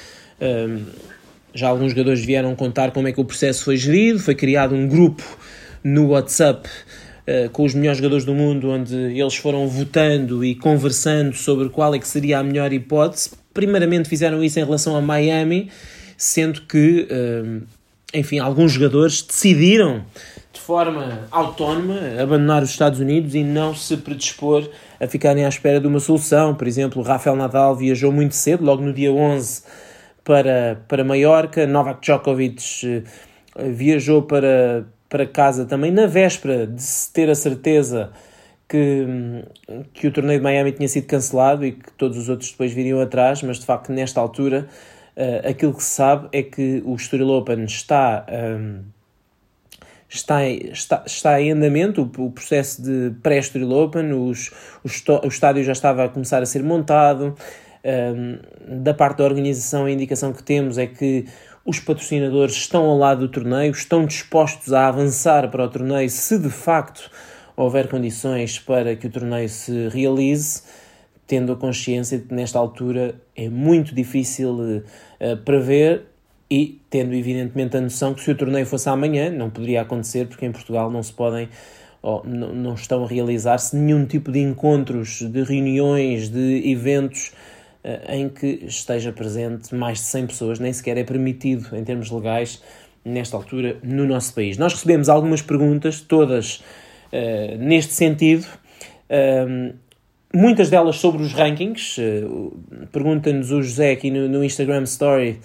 Já 1.54 1.68
alguns 1.68 1.90
jogadores 1.90 2.24
vieram 2.24 2.54
contar 2.54 2.90
como 2.90 3.08
é 3.08 3.12
que 3.12 3.20
o 3.20 3.24
processo 3.24 3.64
foi 3.64 3.76
gerido, 3.76 4.18
foi 4.18 4.34
criado 4.34 4.74
um 4.74 4.86
grupo 4.86 5.24
no 5.82 6.08
WhatsApp 6.08 6.68
uh, 6.68 7.50
com 7.50 7.64
os 7.64 7.74
melhores 7.74 7.98
jogadores 7.98 8.24
do 8.24 8.34
mundo, 8.34 8.70
onde 8.70 8.94
eles 8.94 9.34
foram 9.34 9.66
votando 9.66 10.44
e 10.44 10.54
conversando 10.54 11.34
sobre 11.34 11.68
qual 11.68 11.94
é 11.94 11.98
que 11.98 12.06
seria 12.06 12.38
a 12.38 12.42
melhor 12.42 12.72
hipótese. 12.72 13.30
Primeiramente 13.52 14.08
fizeram 14.08 14.42
isso 14.44 14.58
em 14.58 14.64
relação 14.64 14.94
a 14.94 15.00
Miami, 15.00 15.70
sendo 16.16 16.62
que, 16.62 17.08
uh, 17.10 17.62
enfim, 18.12 18.38
alguns 18.38 18.72
jogadores 18.72 19.22
decidiram 19.22 20.04
de 20.52 20.60
forma 20.60 21.26
autónoma 21.30 21.98
abandonar 22.20 22.62
os 22.62 22.70
Estados 22.70 23.00
Unidos 23.00 23.34
e 23.34 23.42
não 23.42 23.74
se 23.74 23.96
predispor 23.96 24.68
a 25.00 25.06
ficarem 25.06 25.44
à 25.44 25.48
espera 25.48 25.80
de 25.80 25.86
uma 25.86 26.00
solução. 26.00 26.54
Por 26.54 26.66
exemplo, 26.66 27.02
Rafael 27.02 27.36
Nadal 27.36 27.76
viajou 27.76 28.12
muito 28.12 28.34
cedo, 28.34 28.64
logo 28.64 28.82
no 28.82 28.92
dia 28.92 29.12
11 29.12 29.62
para, 30.24 30.82
para 30.86 31.04
Maiorca, 31.04 31.66
Novak 31.66 32.00
Djokovic 32.02 33.04
viajou 33.56 34.22
para, 34.22 34.86
para 35.08 35.26
casa 35.26 35.64
também 35.64 35.90
na 35.90 36.06
véspera 36.06 36.66
de 36.66 36.82
se 36.82 37.12
ter 37.12 37.30
a 37.30 37.34
certeza 37.34 38.10
que, 38.68 39.06
que 39.94 40.06
o 40.06 40.12
torneio 40.12 40.38
de 40.38 40.44
Miami 40.44 40.72
tinha 40.72 40.88
sido 40.88 41.06
cancelado 41.06 41.64
e 41.64 41.72
que 41.72 41.90
todos 41.92 42.18
os 42.18 42.28
outros 42.28 42.50
depois 42.50 42.72
viriam 42.72 43.00
atrás, 43.00 43.42
mas 43.42 43.58
de 43.58 43.64
facto 43.64 43.90
nesta 43.90 44.20
altura 44.20 44.68
uh, 45.16 45.48
aquilo 45.48 45.72
que 45.72 45.82
se 45.82 45.90
sabe 45.90 46.28
é 46.32 46.42
que 46.42 46.82
o 46.84 46.94
Estoril 46.94 47.30
Open 47.30 47.64
está, 47.64 48.26
um, 48.30 48.82
está, 50.08 50.46
está, 50.48 51.02
está 51.06 51.40
em 51.40 51.52
andamento, 51.52 52.10
o, 52.16 52.26
o 52.26 52.30
processo 52.30 52.82
de 52.82 53.14
pré-Estoril 53.22 53.70
Open, 53.72 54.12
os, 54.12 54.50
os, 54.82 55.04
o 55.22 55.28
estádio 55.28 55.62
já 55.62 55.72
estava 55.72 56.04
a 56.04 56.08
começar 56.08 56.42
a 56.42 56.46
ser 56.46 56.62
montado, 56.62 57.34
um, 57.84 58.82
da 58.82 58.94
parte 58.94 59.18
da 59.18 59.24
organização 59.24 59.84
a 59.84 59.90
indicação 59.90 60.32
que 60.32 60.42
temos 60.42 60.78
é 60.78 60.86
que 60.86 61.26
os 61.64 61.78
patrocinadores 61.78 62.54
estão 62.54 62.84
ao 62.84 62.96
lado 62.96 63.20
do 63.20 63.28
torneio, 63.28 63.70
estão 63.70 64.06
dispostos 64.06 64.72
a 64.72 64.88
avançar 64.88 65.50
para 65.50 65.64
o 65.64 65.68
torneio 65.68 66.08
se 66.08 66.38
de 66.38 66.50
facto 66.50 67.10
houver 67.54 67.88
condições 67.88 68.58
para 68.58 68.96
que 68.96 69.06
o 69.06 69.10
torneio 69.10 69.48
se 69.48 69.88
realize, 69.88 70.62
tendo 71.26 71.52
a 71.52 71.56
consciência 71.56 72.18
de 72.18 72.24
que 72.24 72.34
nesta 72.34 72.58
altura 72.58 73.20
é 73.36 73.48
muito 73.48 73.94
difícil 73.94 74.50
uh, 74.50 75.36
prever 75.44 76.06
e 76.50 76.80
tendo 76.88 77.14
evidentemente 77.14 77.76
a 77.76 77.80
noção 77.80 78.14
que 78.14 78.22
se 78.22 78.30
o 78.30 78.34
torneio 78.34 78.64
fosse 78.66 78.88
amanhã, 78.88 79.30
não 79.30 79.50
poderia 79.50 79.82
acontecer 79.82 80.26
porque 80.26 80.46
em 80.46 80.52
Portugal 80.52 80.90
não 80.90 81.02
se 81.02 81.12
podem 81.12 81.48
ou 82.00 82.22
não, 82.24 82.54
não 82.54 82.74
estão 82.74 83.04
a 83.04 83.08
realizar-se 83.08 83.76
nenhum 83.76 84.06
tipo 84.06 84.30
de 84.30 84.38
encontros, 84.38 85.20
de 85.20 85.42
reuniões, 85.42 86.28
de 86.28 86.70
eventos 86.70 87.32
uh, 87.84 88.12
em 88.12 88.28
que 88.28 88.64
esteja 88.66 89.12
presente 89.12 89.74
mais 89.74 89.98
de 89.98 90.04
100 90.04 90.26
pessoas, 90.28 90.58
nem 90.58 90.72
sequer 90.72 90.96
é 90.96 91.04
permitido 91.04 91.76
em 91.76 91.84
termos 91.84 92.10
legais 92.10 92.62
nesta 93.04 93.36
altura 93.36 93.78
no 93.82 94.06
nosso 94.06 94.34
país. 94.34 94.56
Nós 94.56 94.72
recebemos 94.72 95.08
algumas 95.08 95.42
perguntas, 95.42 96.00
todas 96.00 96.62
uh, 97.12 97.58
neste 97.58 97.94
sentido. 97.94 98.46
Uh, 99.10 99.74
muitas 100.32 100.70
delas 100.70 100.96
sobre 100.96 101.22
os 101.22 101.32
rankings. 101.32 101.98
Uh, 101.98 102.52
Pergunta-nos 102.92 103.50
o 103.50 103.62
José 103.62 103.92
aqui 103.92 104.10
no, 104.10 104.28
no, 104.28 104.44
Instagram 104.44 104.82
Story. 104.84 105.40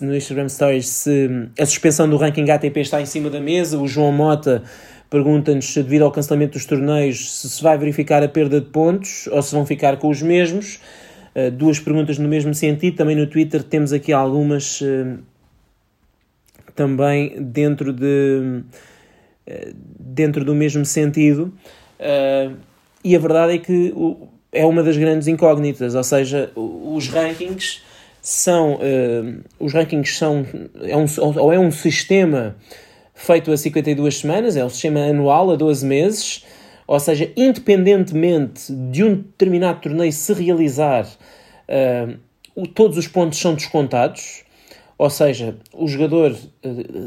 No 0.00 0.14
Instagram 0.14 0.48
Stories 0.48 0.86
se 0.86 1.48
a 1.58 1.64
suspensão 1.64 2.08
do 2.08 2.16
ranking 2.16 2.48
ATP 2.50 2.80
está 2.80 3.00
em 3.00 3.06
cima 3.06 3.30
da 3.30 3.40
mesa. 3.40 3.78
O 3.78 3.88
João 3.88 4.12
Mota 4.12 4.62
pergunta-nos 5.08 5.72
se, 5.72 5.82
devido 5.82 6.02
ao 6.02 6.12
cancelamento 6.12 6.52
dos 6.52 6.66
torneios, 6.66 7.40
se 7.40 7.48
se 7.48 7.62
vai 7.62 7.78
verificar 7.78 8.22
a 8.22 8.28
perda 8.28 8.60
de 8.60 8.66
pontos 8.66 9.26
ou 9.28 9.40
se 9.42 9.54
vão 9.54 9.64
ficar 9.64 9.96
com 9.96 10.08
os 10.08 10.20
mesmos. 10.20 10.80
Uh, 11.34 11.50
duas 11.50 11.80
perguntas 11.80 12.18
no 12.18 12.28
mesmo 12.28 12.54
sentido. 12.54 12.96
Também 12.96 13.16
no 13.16 13.26
Twitter 13.26 13.62
temos 13.62 13.92
aqui 13.92 14.12
algumas 14.12 14.80
uh, 14.82 15.18
também 16.74 17.42
dentro 17.42 17.92
de 17.92 18.62
dentro 19.98 20.44
do 20.44 20.54
mesmo 20.54 20.84
sentido. 20.84 21.52
Uh, 21.98 22.54
e 23.02 23.16
a 23.16 23.18
verdade 23.18 23.54
é 23.54 23.58
que 23.58 23.94
é 24.52 24.64
uma 24.64 24.82
das 24.82 24.96
grandes 24.96 25.28
incógnitas, 25.28 25.94
ou 25.94 26.04
seja, 26.04 26.50
os 26.54 27.08
rankings 27.08 27.80
são 28.28 28.74
uh, 28.74 29.42
os 29.58 29.72
rankings 29.72 30.18
são 30.18 30.44
é 30.82 30.94
um, 30.94 31.06
ou 31.38 31.50
é 31.50 31.58
um 31.58 31.70
sistema 31.70 32.56
feito 33.14 33.50
a 33.50 33.56
52 33.56 34.18
semanas, 34.18 34.54
é 34.54 34.62
um 34.62 34.68
sistema 34.68 35.00
anual 35.00 35.50
a 35.50 35.56
12 35.56 35.86
meses, 35.86 36.44
ou 36.86 37.00
seja, 37.00 37.32
independentemente 37.34 38.70
de 38.90 39.02
um 39.02 39.14
determinado 39.14 39.80
torneio 39.80 40.12
se 40.12 40.34
realizar, 40.34 41.06
uh, 41.06 42.66
todos 42.74 42.98
os 42.98 43.08
pontos 43.08 43.38
são 43.38 43.54
descontados. 43.54 44.44
Ou 44.98 45.08
seja, 45.08 45.56
o 45.72 45.86
jogador 45.86 46.36
eh, 46.60 47.06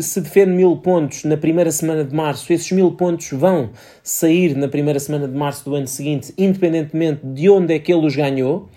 se 0.00 0.22
defende 0.22 0.52
mil 0.52 0.74
pontos 0.78 1.22
na 1.24 1.36
primeira 1.36 1.70
semana 1.70 2.02
de 2.02 2.14
março, 2.14 2.50
esses 2.50 2.72
mil 2.72 2.92
pontos 2.92 3.30
vão 3.30 3.72
sair 4.02 4.56
na 4.56 4.68
primeira 4.68 4.98
semana 4.98 5.28
de 5.28 5.36
março 5.36 5.62
do 5.66 5.74
ano 5.74 5.86
seguinte, 5.86 6.32
independentemente 6.38 7.20
de 7.22 7.50
onde 7.50 7.74
é 7.74 7.78
que 7.78 7.92
ele 7.92 8.06
os 8.06 8.16
ganhou. 8.16 8.70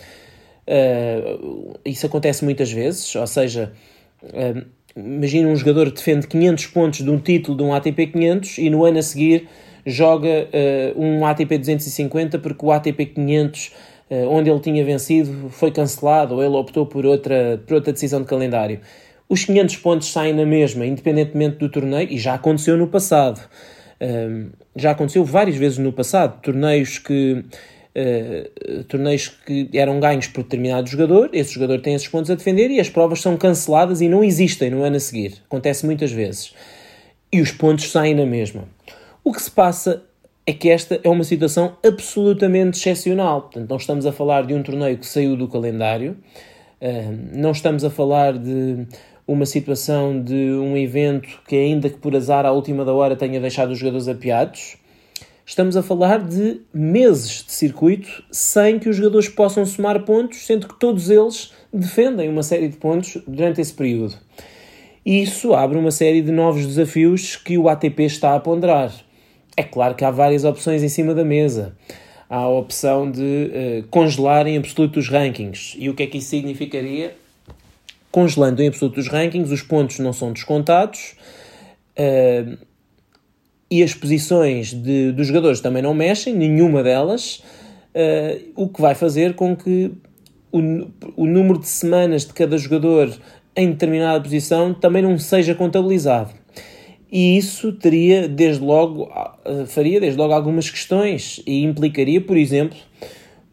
Uh, 0.70 1.80
isso 1.84 2.06
acontece 2.06 2.46
muitas 2.46 2.72
vezes, 2.72 3.16
ou 3.16 3.26
seja, 3.26 3.74
uh, 4.24 4.64
imagina 4.96 5.50
um 5.50 5.56
jogador 5.56 5.88
que 5.88 5.98
defende 5.98 6.28
500 6.28 6.68
pontos 6.68 7.00
de 7.04 7.10
um 7.10 7.18
título 7.18 7.58
de 7.58 7.64
um 7.64 7.74
ATP 7.74 8.06
500 8.08 8.60
e 8.60 8.70
no 8.70 8.86
ano 8.86 9.00
a 9.00 9.02
seguir 9.02 9.48
joga 9.84 10.28
uh, 10.30 11.02
um 11.02 11.26
ATP 11.26 11.58
250 11.58 12.38
porque 12.38 12.64
o 12.64 12.72
ATP 12.72 13.08
500 13.08 13.72
eh, 14.12 14.26
onde 14.26 14.50
ele 14.50 14.60
tinha 14.60 14.84
vencido 14.84 15.50
foi 15.50 15.72
cancelado 15.72 16.36
ou 16.36 16.44
ele 16.44 16.56
optou 16.56 16.86
por 16.86 17.06
outra, 17.06 17.62
por 17.66 17.76
outra 17.76 17.94
decisão 17.94 18.22
de 18.22 18.28
calendário. 18.28 18.80
Os 19.28 19.46
500 19.46 19.78
pontos 19.78 20.12
saem 20.12 20.34
na 20.34 20.46
mesma, 20.46 20.86
independentemente 20.86 21.58
do 21.58 21.70
torneio, 21.70 22.12
e 22.12 22.18
já 22.18 22.34
aconteceu 22.34 22.76
no 22.76 22.88
passado. 22.88 23.40
Já 24.76 24.92
aconteceu 24.92 25.24
várias 25.24 25.56
vezes 25.56 25.78
no 25.78 25.94
passado. 25.94 26.42
Torneios 26.42 26.98
que, 26.98 27.46
uh, 28.00 28.84
torneios 28.86 29.28
que 29.28 29.70
eram 29.74 30.00
ganhos 30.00 30.28
por 30.28 30.44
determinado 30.44 30.90
jogador, 30.90 31.30
esse 31.34 31.54
jogador 31.54 31.82
tem 31.82 31.94
esses 31.94 32.08
pontos 32.08 32.32
a 32.32 32.36
defender 32.36 32.72
e 32.72 32.80
as 32.80 32.90
provas 32.90 33.22
são 33.22 33.36
canceladas 33.36 34.02
e 34.02 34.08
não 34.08 34.24
existem 34.24 34.70
no 34.70 34.84
ano 34.84 34.96
a 34.96 35.00
seguir. 35.00 35.42
Acontece 35.46 35.86
muitas 35.86 36.12
vezes. 36.12 36.54
E 37.32 37.42
os 37.42 37.52
pontos 37.52 37.92
saem 37.92 38.16
na 38.16 38.26
mesma. 38.26 38.64
O 39.24 39.32
que 39.34 39.42
se 39.42 39.52
passa 39.52 40.04
é 40.46 40.54
que 40.54 40.70
esta 40.70 41.00
é 41.04 41.10
uma 41.10 41.24
situação 41.24 41.78
absolutamente 41.86 42.80
excepcional. 42.80 43.44
Portanto, 43.44 43.70
não 43.70 43.78
estamos 43.78 44.06
a 44.06 44.12
falar 44.12 44.48
de 44.48 44.54
um 44.54 44.64
torneio 44.64 44.98
que 44.98 45.06
saiu 45.06 45.36
do 45.36 45.48
calendário, 45.48 46.18
não 47.32 47.52
estamos 47.52 47.84
a 47.84 47.90
falar 47.90 48.38
de 48.38 48.88
uma 49.28 49.46
situação 49.46 50.20
de 50.20 50.34
um 50.34 50.76
evento 50.76 51.28
que, 51.48 51.56
ainda 51.56 51.88
que 51.88 51.98
por 51.98 52.16
azar 52.16 52.48
à 52.48 52.52
última 52.52 52.84
da 52.84 52.94
hora, 52.94 53.16
tenha 53.16 53.40
deixado 53.40 53.72
os 53.72 53.78
jogadores 53.78 54.08
apiados. 54.08 54.76
Estamos 55.50 55.76
a 55.76 55.82
falar 55.82 56.20
de 56.20 56.62
meses 56.72 57.44
de 57.44 57.52
circuito 57.52 58.24
sem 58.32 58.78
que 58.78 58.88
os 58.88 58.96
jogadores 58.96 59.28
possam 59.28 59.66
somar 59.66 60.00
pontos, 60.04 60.46
sendo 60.46 60.68
que 60.68 60.80
todos 60.80 61.10
eles 61.10 61.52
defendem 61.74 62.30
uma 62.30 62.44
série 62.44 62.68
de 62.68 62.78
pontos 62.78 63.18
durante 63.28 63.60
esse 63.60 63.74
período. 63.74 64.14
E 65.04 65.24
isso 65.24 65.56
abre 65.56 65.76
uma 65.80 65.90
série 65.90 66.22
de 66.22 66.32
novos 66.32 66.68
desafios 66.68 67.36
que 67.36 67.58
o 67.58 67.68
ATP 67.68 68.04
está 68.04 68.36
a 68.36 68.40
ponderar. 68.40 68.94
É 69.58 69.64
claro 69.64 69.96
que 69.96 70.06
há 70.06 70.12
várias 70.12 70.44
opções 70.44 70.84
em 70.84 70.88
cima 70.88 71.16
da 71.16 71.26
mesa. 71.26 71.76
Há 72.30 72.38
a 72.38 72.50
opção 72.50 73.10
de 73.10 73.20
uh, 73.20 73.88
congelar 73.90 74.46
em 74.46 74.56
absoluto 74.56 75.00
os 75.00 75.10
rankings. 75.10 75.76
E 75.80 75.90
o 75.90 75.96
que 75.96 76.04
é 76.04 76.06
que 76.06 76.20
isso 76.20 76.30
significaria? 76.30 77.16
Congelando 78.12 78.62
em 78.62 78.68
absoluto 78.68 79.00
os 79.00 79.08
rankings, 79.08 79.52
os 79.52 79.64
pontos 79.64 79.98
não 79.98 80.14
são 80.14 80.32
descontados 80.32 81.16
uh, 81.98 82.69
e 83.70 83.84
as 83.84 83.94
posições 83.94 84.74
de, 84.74 85.12
dos 85.12 85.28
jogadores 85.28 85.60
também 85.60 85.82
não 85.82 85.94
mexem, 85.94 86.34
nenhuma 86.34 86.82
delas, 86.84 87.44
uh, 87.94 88.52
o 88.56 88.68
que 88.68 88.82
vai 88.82 88.96
fazer 88.96 89.36
com 89.36 89.56
que 89.56 89.92
o, 90.52 90.60
o 91.16 91.26
número 91.26 91.60
de 91.60 91.68
semanas 91.68 92.26
de 92.26 92.34
cada 92.34 92.58
jogador 92.58 93.12
em 93.56 93.72
determinada 93.72 94.22
posição 94.22 94.74
também 94.74 95.02
não 95.02 95.18
seja 95.18 95.54
contabilizado 95.54 96.32
e 97.12 97.38
isso 97.38 97.74
teria 97.74 98.28
desde 98.28 98.64
logo 98.64 99.10
faria 99.68 100.00
desde 100.00 100.18
logo 100.18 100.34
algumas 100.34 100.70
questões 100.70 101.42
e 101.46 101.64
implicaria, 101.64 102.22
por 102.22 102.38
exemplo, 102.38 102.78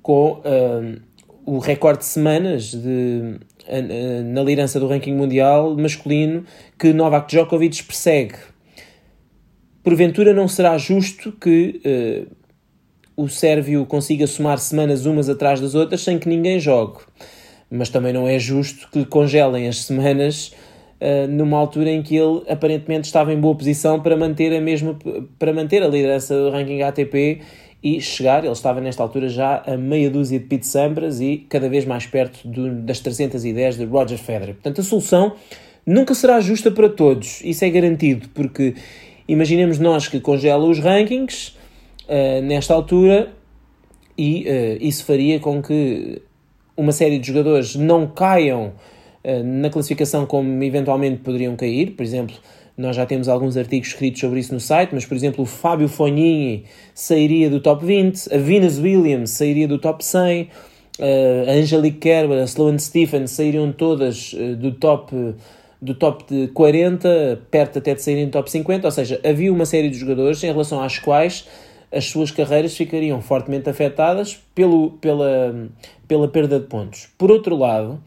com 0.02 0.32
uh, 0.32 1.00
o 1.44 1.58
recorde 1.58 2.00
de 2.00 2.04
semanas 2.04 2.70
de, 2.73 3.38
uh, 3.66 4.25
na 4.25 4.42
liderança 4.42 4.78
do 4.78 4.87
ranking 4.87 5.14
mundial 5.14 5.75
masculino 5.76 6.44
que 6.78 6.92
Novak 6.92 7.28
Djokovic 7.28 7.82
persegue. 7.85 8.37
Porventura 9.86 10.34
não 10.34 10.48
será 10.48 10.76
justo 10.76 11.30
que 11.30 11.80
uh, 11.86 12.36
o 13.16 13.28
Sérvio 13.28 13.86
consiga 13.86 14.26
somar 14.26 14.58
semanas 14.58 15.06
umas 15.06 15.28
atrás 15.28 15.60
das 15.60 15.76
outras 15.76 16.00
sem 16.00 16.18
que 16.18 16.28
ninguém 16.28 16.58
jogue. 16.58 17.02
Mas 17.70 17.88
também 17.88 18.12
não 18.12 18.26
é 18.26 18.36
justo 18.36 18.88
que 18.90 18.98
lhe 18.98 19.04
congelem 19.04 19.68
as 19.68 19.84
semanas 19.84 20.52
uh, 21.00 21.28
numa 21.28 21.56
altura 21.56 21.90
em 21.90 22.02
que 22.02 22.16
ele 22.16 22.42
aparentemente 22.48 23.06
estava 23.06 23.32
em 23.32 23.38
boa 23.38 23.54
posição 23.54 24.00
para 24.00 24.16
manter 24.16 24.52
a 24.56 24.60
mesma 24.60 24.98
para 25.38 25.52
manter 25.52 25.84
a 25.84 25.86
liderança 25.86 26.34
do 26.34 26.50
ranking 26.50 26.82
ATP 26.82 27.42
e 27.80 28.00
chegar, 28.00 28.42
ele 28.42 28.52
estava 28.52 28.80
nesta 28.80 29.04
altura 29.04 29.28
já 29.28 29.62
a 29.64 29.76
meia 29.76 30.10
dúzia 30.10 30.40
de 30.40 30.46
Pete 30.46 30.66
Sampras 30.66 31.20
e 31.20 31.46
cada 31.48 31.68
vez 31.68 31.84
mais 31.84 32.06
perto 32.06 32.48
do, 32.48 32.74
das 32.82 32.98
310 32.98 33.76
de 33.76 33.84
Roger 33.84 34.18
Federer. 34.18 34.54
Portanto, 34.56 34.80
a 34.80 34.84
solução 34.84 35.36
nunca 35.86 36.12
será 36.12 36.40
justa 36.40 36.72
para 36.72 36.88
todos, 36.88 37.40
isso 37.44 37.64
é 37.64 37.70
garantido, 37.70 38.28
porque 38.34 38.74
imaginemos 39.28 39.78
nós 39.78 40.09
que 40.09 40.21
congela 40.21 40.64
os 40.64 40.78
rankings 40.78 41.52
uh, 42.09 42.42
nesta 42.42 42.75
altura 42.75 43.33
e 44.16 44.45
uh, 44.45 44.85
isso 44.85 45.04
faria 45.04 45.38
com 45.38 45.62
que 45.62 46.23
uma 46.76 46.92
série 46.92 47.18
de 47.18 47.26
jogadores 47.26 47.75
não 47.75 48.06
caiam 48.06 48.73
eh, 49.26 49.42
na 49.42 49.68
classificação 49.71 50.25
como 50.25 50.62
eventualmente 50.62 51.16
poderiam 51.16 51.56
cair. 51.56 51.90
Por 51.92 52.04
exemplo, 52.04 52.37
nós 52.78 52.95
já 52.95 53.04
temos 53.04 53.28
alguns 53.28 53.56
artigos 53.56 53.88
escritos 53.88 54.21
sobre 54.21 54.38
isso 54.38 54.54
no 54.54 54.61
site, 54.61 54.90
mas, 54.92 55.04
por 55.04 55.16
exemplo, 55.16 55.42
o 55.42 55.47
Fábio 55.47 55.88
Fognini 55.88 56.64
sairia 56.95 57.50
do 57.50 57.59
top 57.59 57.85
20, 57.85 58.33
a 58.33 58.38
Venus 58.38 58.78
Williams 58.78 59.30
sairia 59.30 59.66
do 59.66 59.78
top 59.78 60.04
100, 60.04 60.49
eh, 61.00 61.45
a 61.49 61.52
Angelique 61.54 61.99
Kerber, 61.99 62.38
a 62.38 62.45
Sloane 62.45 62.78
Stephens 62.78 63.33
sairiam 63.33 63.73
todas 63.73 64.33
do 64.59 64.71
top 64.71 65.12
do 65.80 65.95
top 65.95 66.25
de 66.33 66.49
40, 66.49 67.42
perto 67.50 67.78
até 67.78 67.95
de 67.95 68.02
saírem 68.02 68.26
do 68.26 68.33
top 68.33 68.50
50, 68.50 68.87
ou 68.87 68.90
seja, 68.90 69.21
havia 69.25 69.52
uma 69.52 69.66
série 69.66 69.90
de 69.90 69.99
jogadores 69.99 70.42
em 70.42 70.47
relação 70.49 70.83
às 70.83 70.99
quais 70.99 71.47
as 71.92 72.06
suas 72.06 72.30
carreiras 72.30 72.76
ficariam 72.76 73.21
fortemente 73.21 73.68
afetadas 73.68 74.38
pelo, 74.54 74.92
pela, 74.92 75.68
pela 76.09 76.28
perda 76.28 76.59
de 76.59 76.66
pontos. 76.66 77.09
Por 77.16 77.30
outro 77.30 77.56
lado, 77.56 78.00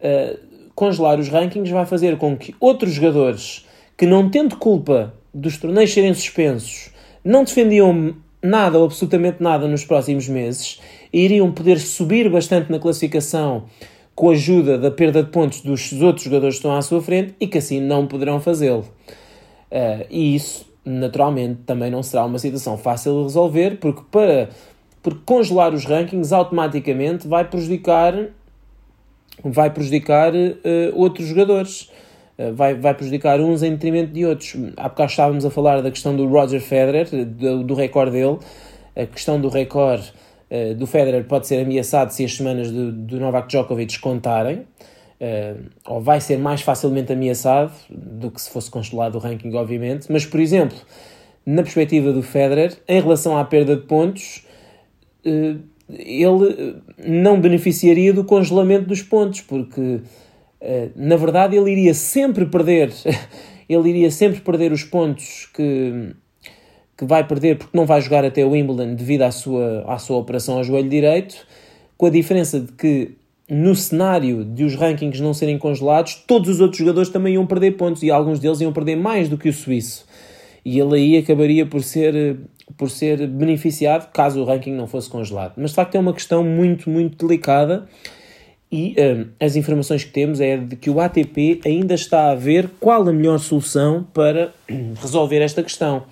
uh, 0.00 0.38
congelar 0.74 1.18
os 1.18 1.28
rankings 1.28 1.70
vai 1.70 1.86
fazer 1.86 2.16
com 2.16 2.36
que 2.36 2.54
outros 2.58 2.92
jogadores 2.92 3.66
que, 3.96 4.06
não 4.06 4.28
tendo 4.28 4.56
culpa 4.56 5.14
dos 5.32 5.56
torneios 5.56 5.92
serem 5.92 6.12
suspensos, 6.14 6.90
não 7.24 7.44
defendiam 7.44 8.14
nada 8.42 8.78
ou 8.78 8.84
absolutamente 8.84 9.42
nada 9.42 9.66
nos 9.66 9.84
próximos 9.84 10.28
meses, 10.28 10.80
iriam 11.12 11.50
poder 11.50 11.78
subir 11.78 12.28
bastante 12.28 12.70
na 12.70 12.78
classificação 12.78 13.64
com 14.14 14.30
a 14.30 14.32
ajuda 14.32 14.78
da 14.78 14.90
perda 14.90 15.22
de 15.22 15.30
pontos 15.30 15.60
dos 15.60 15.92
outros 16.00 16.24
jogadores 16.24 16.56
que 16.56 16.58
estão 16.60 16.76
à 16.76 16.82
sua 16.82 17.02
frente 17.02 17.34
e 17.40 17.46
que 17.46 17.58
assim 17.58 17.80
não 17.80 18.06
poderão 18.06 18.40
fazê-lo. 18.40 18.84
Uh, 19.70 20.06
e 20.08 20.36
isso, 20.36 20.66
naturalmente, 20.84 21.60
também 21.66 21.90
não 21.90 22.02
será 22.02 22.24
uma 22.24 22.38
situação 22.38 22.78
fácil 22.78 23.18
de 23.18 23.22
resolver, 23.24 23.78
porque 23.78 24.02
para 24.10 24.48
porque 25.02 25.20
congelar 25.26 25.74
os 25.74 25.84
rankings 25.84 26.32
automaticamente 26.32 27.28
vai 27.28 27.44
prejudicar 27.44 28.14
vai 29.44 29.68
prejudicar 29.70 30.32
uh, 30.34 30.58
outros 30.94 31.26
jogadores. 31.26 31.90
Uh, 32.38 32.54
vai, 32.54 32.74
vai 32.74 32.94
prejudicar 32.94 33.40
uns 33.40 33.62
em 33.62 33.72
detrimento 33.72 34.12
de 34.12 34.24
outros. 34.24 34.56
Há 34.76 34.88
bocado 34.88 35.10
estávamos 35.10 35.44
a 35.44 35.50
falar 35.50 35.82
da 35.82 35.90
questão 35.90 36.16
do 36.16 36.26
Roger 36.26 36.60
Federer, 36.60 37.08
do, 37.26 37.64
do 37.64 37.74
recorde 37.74 38.12
dele. 38.12 38.38
A 38.96 39.06
questão 39.06 39.40
do 39.40 39.48
recorde 39.48 40.12
uh, 40.54 40.74
do 40.74 40.86
Federer 40.86 41.24
pode 41.24 41.46
ser 41.46 41.60
ameaçado 41.60 42.10
se 42.10 42.24
as 42.24 42.36
semanas 42.36 42.70
do, 42.70 42.92
do 42.92 43.18
Novak 43.18 43.48
Djokovic 43.48 43.98
contarem. 43.98 44.62
ou 45.86 46.00
vai 46.00 46.20
ser 46.20 46.38
mais 46.38 46.60
facilmente 46.60 47.12
ameaçado 47.12 47.72
do 47.90 48.30
que 48.30 48.40
se 48.40 48.50
fosse 48.50 48.70
congelado 48.70 49.14
o 49.14 49.18
ranking, 49.18 49.54
obviamente. 49.54 50.12
Mas, 50.12 50.26
por 50.26 50.38
exemplo, 50.38 50.76
na 51.46 51.62
perspectiva 51.62 52.12
do 52.12 52.22
Federer, 52.22 52.76
em 52.86 53.00
relação 53.00 53.36
à 53.36 53.44
perda 53.44 53.74
de 53.74 53.82
pontos, 53.82 54.44
ele 55.88 56.76
não 56.98 57.40
beneficiaria 57.40 58.12
do 58.12 58.24
congelamento 58.24 58.86
dos 58.86 59.02
pontos, 59.02 59.40
porque 59.42 60.00
eh, 60.60 60.88
na 60.96 61.16
verdade 61.16 61.56
ele 61.56 61.70
iria 61.70 61.92
sempre 61.92 62.46
perder, 62.46 62.90
ele 63.68 63.90
iria 63.90 64.10
sempre 64.10 64.40
perder 64.40 64.72
os 64.72 64.82
pontos 64.82 65.50
que, 65.54 66.14
que 66.96 67.04
vai 67.04 67.26
perder 67.26 67.58
porque 67.58 67.76
não 67.76 67.86
vai 67.86 68.00
jogar 68.00 68.24
até 68.24 68.44
o 68.44 68.50
Wimbledon 68.50 68.94
devido 68.94 69.22
à 69.22 69.30
sua, 69.30 69.84
à 69.86 69.98
sua 69.98 70.18
operação 70.18 70.58
ao 70.58 70.64
joelho 70.64 70.88
direito, 70.88 71.46
com 71.96 72.06
a 72.06 72.10
diferença 72.10 72.60
de 72.60 72.72
que 72.72 73.12
no 73.48 73.74
cenário 73.74 74.44
de 74.44 74.64
os 74.64 74.74
rankings 74.74 75.22
não 75.22 75.34
serem 75.34 75.58
congelados, 75.58 76.14
todos 76.26 76.48
os 76.48 76.60
outros 76.60 76.78
jogadores 76.78 77.10
também 77.10 77.34
iam 77.34 77.46
perder 77.46 77.72
pontos 77.72 78.02
e 78.02 78.10
alguns 78.10 78.38
deles 78.40 78.60
iam 78.60 78.72
perder 78.72 78.96
mais 78.96 79.28
do 79.28 79.36
que 79.36 79.48
o 79.48 79.52
suíço. 79.52 80.06
E 80.64 80.78
ele 80.78 80.96
aí 80.96 81.16
acabaria 81.18 81.66
por 81.66 81.82
ser 81.82 82.38
por 82.78 82.90
ser 82.90 83.26
beneficiado 83.28 84.10
caso 84.10 84.40
o 84.40 84.44
ranking 84.44 84.72
não 84.72 84.86
fosse 84.86 85.10
congelado. 85.10 85.52
Mas 85.56 85.70
de 85.70 85.76
facto 85.76 85.94
é 85.96 85.98
uma 85.98 86.14
questão 86.14 86.42
muito, 86.42 86.88
muito 86.88 87.26
delicada 87.26 87.86
e 88.72 88.96
um, 88.98 89.26
as 89.38 89.54
informações 89.54 90.02
que 90.02 90.10
temos 90.10 90.40
é 90.40 90.56
de 90.56 90.74
que 90.74 90.90
o 90.90 90.98
ATP 90.98 91.60
ainda 91.64 91.94
está 91.94 92.30
a 92.30 92.34
ver 92.34 92.70
qual 92.80 93.06
a 93.08 93.12
melhor 93.12 93.38
solução 93.38 94.04
para 94.12 94.52
resolver 95.00 95.40
esta 95.40 95.62
questão. 95.62 96.04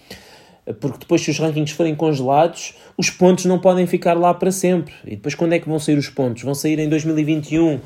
Porque 0.80 0.98
depois, 0.98 1.20
se 1.20 1.30
os 1.30 1.38
rankings 1.38 1.74
forem 1.74 1.94
congelados, 1.94 2.74
os 2.96 3.10
pontos 3.10 3.46
não 3.46 3.58
podem 3.58 3.86
ficar 3.86 4.14
lá 4.14 4.32
para 4.32 4.52
sempre. 4.52 4.94
E 5.04 5.16
depois, 5.16 5.34
quando 5.34 5.54
é 5.54 5.58
que 5.58 5.68
vão 5.68 5.78
sair 5.78 5.98
os 5.98 6.08
pontos? 6.08 6.42
Vão 6.44 6.54
sair 6.54 6.78
em 6.78 6.88
2021 6.88 7.80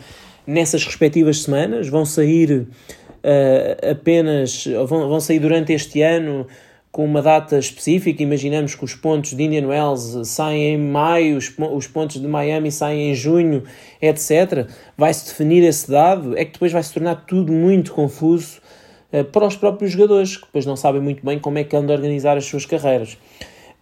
nessas 0.47 0.85
respectivas 0.85 1.43
semanas? 1.43 1.89
Vão 1.89 2.05
sair 2.05 2.53
uh, 2.53 3.91
apenas. 3.91 4.67
Vão, 4.87 5.09
vão 5.09 5.21
sair 5.21 5.39
durante 5.39 5.73
este 5.73 6.03
ano? 6.03 6.47
com 6.97 7.05
uma 7.05 7.21
data 7.21 7.59
específica, 7.59 8.23
imaginamos 8.23 8.75
que 8.75 8.83
os 8.83 8.95
pontos 8.95 9.35
de 9.35 9.43
Indian 9.43 9.67
Wells 9.67 10.27
saem 10.27 10.77
em 10.77 10.79
maio, 10.79 11.37
os 11.37 11.87
pontos 11.87 12.19
de 12.19 12.27
Miami 12.27 12.73
saem 12.73 13.11
em 13.11 13.15
junho, 13.15 13.65
etc. 14.01 14.67
Vai-se 14.97 15.27
definir 15.27 15.63
esse 15.63 15.91
dado, 15.91 16.35
é 16.39 16.43
que 16.47 16.53
depois 16.53 16.73
vai 16.73 16.83
se 16.83 16.95
tornar 16.95 17.17
tudo 17.27 17.53
muito 17.53 17.93
confuso 17.93 18.63
para 19.23 19.47
os 19.47 19.57
próprios 19.57 19.93
jogadores, 19.93 20.37
que 20.37 20.47
depois 20.47 20.67
não 20.67 20.77
sabem 20.77 21.01
muito 21.01 21.25
bem 21.25 21.39
como 21.39 21.59
é 21.59 21.65
que 21.65 21.77
andam 21.77 21.95
a 21.95 21.99
organizar 21.99 22.37
as 22.37 22.45
suas 22.45 22.67
carreiras. 22.67 23.17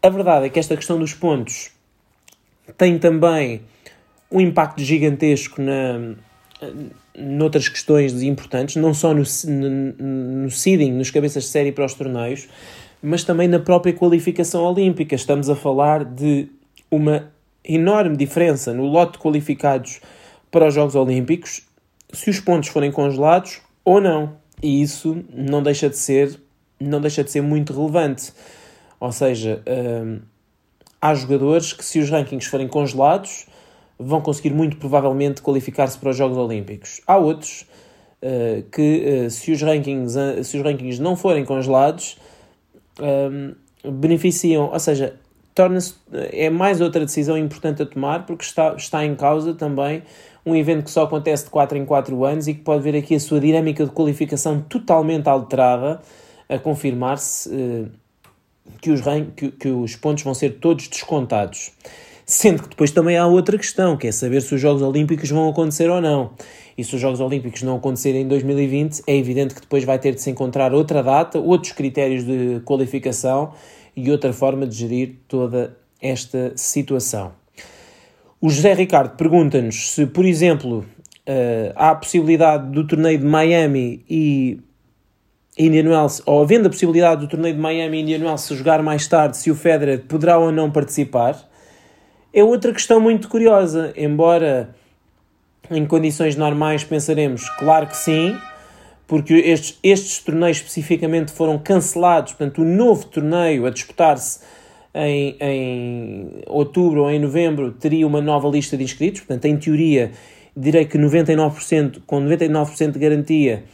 A 0.02 0.08
verdade 0.08 0.46
é 0.46 0.48
que 0.48 0.58
esta 0.58 0.76
questão 0.76 0.98
dos 0.98 1.14
pontos 1.14 1.70
tem 2.76 2.98
também 2.98 3.62
um 4.30 4.40
impacto 4.40 4.82
gigantesco 4.82 5.60
na, 5.62 6.14
noutras 7.16 7.68
questões 7.68 8.22
importantes, 8.22 8.76
não 8.76 8.92
só 8.92 9.14
no, 9.14 9.22
no, 9.46 10.42
no 10.42 10.50
seeding, 10.50 10.92
nos 10.92 11.10
cabeças 11.10 11.44
de 11.44 11.50
série 11.50 11.72
para 11.72 11.84
os 11.84 11.94
torneios, 11.94 12.48
mas 13.02 13.22
também 13.22 13.48
na 13.48 13.58
própria 13.58 13.92
qualificação 13.92 14.64
olímpica. 14.64 15.14
Estamos 15.14 15.48
a 15.48 15.54
falar 15.54 16.04
de 16.04 16.48
uma 16.90 17.30
enorme 17.64 18.16
diferença 18.16 18.72
no 18.72 18.84
lote 18.84 19.12
de 19.12 19.18
qualificados 19.18 20.00
para 20.50 20.68
os 20.68 20.74
Jogos 20.74 20.94
Olímpicos, 20.94 21.62
se 22.12 22.30
os 22.30 22.40
pontos 22.40 22.68
forem 22.68 22.92
congelados 22.92 23.60
ou 23.84 24.00
não. 24.00 24.36
E 24.64 24.80
isso 24.80 25.22
não 25.30 25.62
deixa 25.62 25.90
de 25.90 25.98
ser, 25.98 26.40
não 26.80 26.98
deixa 26.98 27.22
de 27.22 27.30
ser 27.30 27.42
muito 27.42 27.74
relevante. 27.74 28.32
Ou 28.98 29.12
seja, 29.12 29.62
hum, 29.68 30.20
há 31.02 31.14
jogadores 31.14 31.74
que, 31.74 31.84
se 31.84 31.98
os 31.98 32.08
rankings 32.08 32.48
forem 32.48 32.66
congelados, 32.66 33.46
vão 33.98 34.22
conseguir 34.22 34.54
muito 34.54 34.78
provavelmente 34.78 35.42
qualificar-se 35.42 35.98
para 35.98 36.08
os 36.08 36.16
Jogos 36.16 36.38
Olímpicos. 36.38 37.02
Há 37.06 37.18
outros 37.18 37.66
uh, 38.22 38.62
que, 38.72 39.26
uh, 39.26 39.30
se, 39.30 39.52
os 39.52 39.60
rankings, 39.60 40.16
uh, 40.16 40.42
se 40.42 40.56
os 40.56 40.64
rankings 40.64 40.98
não 40.98 41.14
forem 41.14 41.44
congelados, 41.44 42.16
um, 42.98 43.54
beneficiam, 43.92 44.70
ou 44.72 44.80
seja, 44.80 45.14
torna-se 45.54 45.92
é 46.32 46.48
mais 46.48 46.80
outra 46.80 47.04
decisão 47.04 47.36
importante 47.36 47.82
a 47.82 47.86
tomar 47.86 48.24
porque 48.24 48.44
está, 48.44 48.74
está 48.74 49.04
em 49.04 49.14
causa 49.14 49.52
também 49.52 50.02
um 50.46 50.54
evento 50.54 50.84
que 50.84 50.90
só 50.90 51.04
acontece 51.04 51.44
de 51.44 51.50
4 51.50 51.78
em 51.78 51.84
4 51.84 52.24
anos 52.24 52.46
e 52.48 52.54
que 52.54 52.60
pode 52.60 52.82
ver 52.82 52.96
aqui 52.96 53.14
a 53.14 53.20
sua 53.20 53.40
dinâmica 53.40 53.84
de 53.84 53.90
qualificação 53.90 54.60
totalmente 54.60 55.28
alterada 55.28 56.00
a 56.48 56.58
confirmar-se 56.58 57.48
uh, 57.48 57.90
que, 58.80 58.90
os 58.90 59.00
que, 59.34 59.50
que 59.52 59.68
os 59.68 59.96
pontos 59.96 60.22
vão 60.22 60.34
ser 60.34 60.58
todos 60.58 60.88
descontados. 60.88 61.72
Sendo 62.26 62.62
que 62.62 62.70
depois 62.70 62.90
também 62.90 63.16
há 63.18 63.26
outra 63.26 63.58
questão, 63.58 63.96
que 63.96 64.06
é 64.06 64.12
saber 64.12 64.40
se 64.40 64.54
os 64.54 64.60
Jogos 64.60 64.82
Olímpicos 64.82 65.28
vão 65.30 65.48
acontecer 65.48 65.90
ou 65.90 66.00
não. 66.00 66.30
E 66.76 66.82
se 66.82 66.94
os 66.94 67.00
Jogos 67.00 67.20
Olímpicos 67.20 67.62
não 67.62 67.76
acontecerem 67.76 68.22
em 68.22 68.28
2020, 68.28 69.02
é 69.06 69.16
evidente 69.16 69.54
que 69.54 69.60
depois 69.60 69.84
vai 69.84 69.98
ter 69.98 70.14
de 70.14 70.22
se 70.22 70.30
encontrar 70.30 70.72
outra 70.72 71.02
data, 71.02 71.38
outros 71.38 71.72
critérios 71.72 72.24
de 72.24 72.60
qualificação 72.64 73.52
e 73.94 74.10
outra 74.10 74.32
forma 74.32 74.66
de 74.66 74.74
gerir 74.74 75.16
toda 75.28 75.76
esta 76.00 76.52
situação. 76.56 77.43
O 78.44 78.50
José 78.50 78.74
Ricardo 78.74 79.16
pergunta-nos 79.16 79.92
se, 79.92 80.04
por 80.04 80.26
exemplo, 80.26 80.84
eh, 81.24 81.72
há 81.74 81.92
a 81.92 81.94
possibilidade 81.94 82.70
do 82.72 82.86
torneio 82.86 83.18
de 83.18 83.24
Miami 83.24 84.04
e 84.06 84.60
Indian 85.56 85.88
Wells, 85.88 86.22
ou 86.26 86.42
havendo 86.42 86.66
a 86.66 86.68
possibilidade 86.68 87.22
do 87.22 87.26
torneio 87.26 87.54
de 87.54 87.60
Miami 87.62 87.96
e 87.96 88.00
Indian 88.02 88.18
Wells 88.18 88.42
se 88.42 88.54
jogar 88.54 88.82
mais 88.82 89.08
tarde, 89.08 89.38
se 89.38 89.50
o 89.50 89.54
Federer 89.54 90.02
poderá 90.06 90.36
ou 90.36 90.52
não 90.52 90.70
participar 90.70 91.42
é 92.34 92.44
outra 92.44 92.70
questão 92.74 93.00
muito 93.00 93.28
curiosa. 93.28 93.94
Embora 93.96 94.76
em 95.70 95.86
condições 95.86 96.36
normais 96.36 96.84
pensaremos, 96.84 97.48
claro 97.48 97.86
que 97.86 97.96
sim, 97.96 98.36
porque 99.06 99.32
estes, 99.32 99.78
estes 99.82 100.18
torneios 100.18 100.58
especificamente 100.58 101.32
foram 101.32 101.58
cancelados, 101.58 102.34
portanto, 102.34 102.60
o 102.60 102.64
novo 102.66 103.06
torneio 103.06 103.64
a 103.64 103.70
disputar-se 103.70 104.40
em, 104.94 105.36
em 105.40 106.42
outubro 106.46 107.02
ou 107.02 107.10
em 107.10 107.18
novembro 107.18 107.72
teria 107.72 108.06
uma 108.06 108.20
nova 108.20 108.48
lista 108.48 108.76
de 108.76 108.84
inscritos, 108.84 109.22
portanto, 109.22 109.46
em 109.46 109.56
teoria, 109.56 110.12
direi 110.56 110.84
que 110.84 110.96
99%, 110.96 112.02
com 112.06 112.20
99% 112.20 112.92
de 112.92 112.98
garantia, 112.98 113.64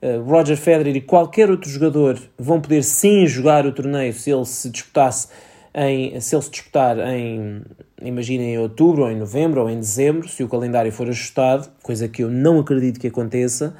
uh, 0.00 0.22
Roger 0.22 0.56
Federer 0.56 0.96
e 0.96 1.00
qualquer 1.00 1.50
outro 1.50 1.68
jogador 1.68 2.18
vão 2.38 2.60
poder 2.60 2.84
sim 2.84 3.26
jogar 3.26 3.66
o 3.66 3.72
torneio 3.72 4.12
se 4.12 4.30
ele 4.30 4.44
se 4.44 4.70
disputasse 4.70 5.28
em, 5.74 6.18
se 6.20 6.34
ele 6.34 6.42
se 6.42 6.50
disputar 6.50 6.98
em, 6.98 7.62
imaginem, 8.02 8.54
em 8.54 8.58
outubro, 8.58 9.02
ou 9.02 9.10
em 9.10 9.16
novembro, 9.16 9.62
ou 9.62 9.70
em 9.70 9.78
dezembro, 9.78 10.28
se 10.28 10.42
o 10.42 10.48
calendário 10.48 10.90
for 10.90 11.08
ajustado, 11.08 11.68
coisa 11.82 12.08
que 12.08 12.22
eu 12.22 12.30
não 12.30 12.58
acredito 12.60 12.98
que 12.98 13.06
aconteça, 13.06 13.76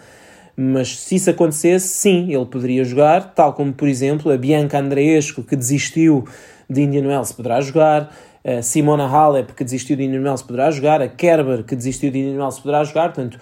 mas 0.61 0.99
se 0.99 1.15
isso 1.15 1.31
acontecesse, 1.31 1.87
sim, 1.87 2.35
ele 2.35 2.45
poderia 2.45 2.85
jogar, 2.85 3.33
tal 3.33 3.53
como, 3.53 3.73
por 3.73 3.87
exemplo, 3.87 4.33
a 4.33 4.37
Bianca 4.37 4.81
Andreescu, 4.81 5.45
que 5.45 5.55
desistiu 5.55 6.27
de 6.69 6.83
Indian 6.83 7.07
Wells, 7.07 7.33
poderá 7.33 7.61
jogar, 7.61 8.13
a 8.45 8.61
Simona 8.61 9.07
Halep, 9.07 9.53
que 9.53 9.63
desistiu 9.63 9.97
de 9.97 10.03
Indian 10.03 10.23
Wells, 10.23 10.43
poderá 10.43 10.69
jogar, 10.73 11.01
a 11.01 11.07
Kerber, 11.07 11.63
que 11.63 11.77
desistiu 11.77 12.11
de 12.11 12.19
Indian 12.19 12.41
Wells, 12.43 12.59
poderá 12.59 12.83
jogar, 12.83 13.13
portanto, 13.13 13.39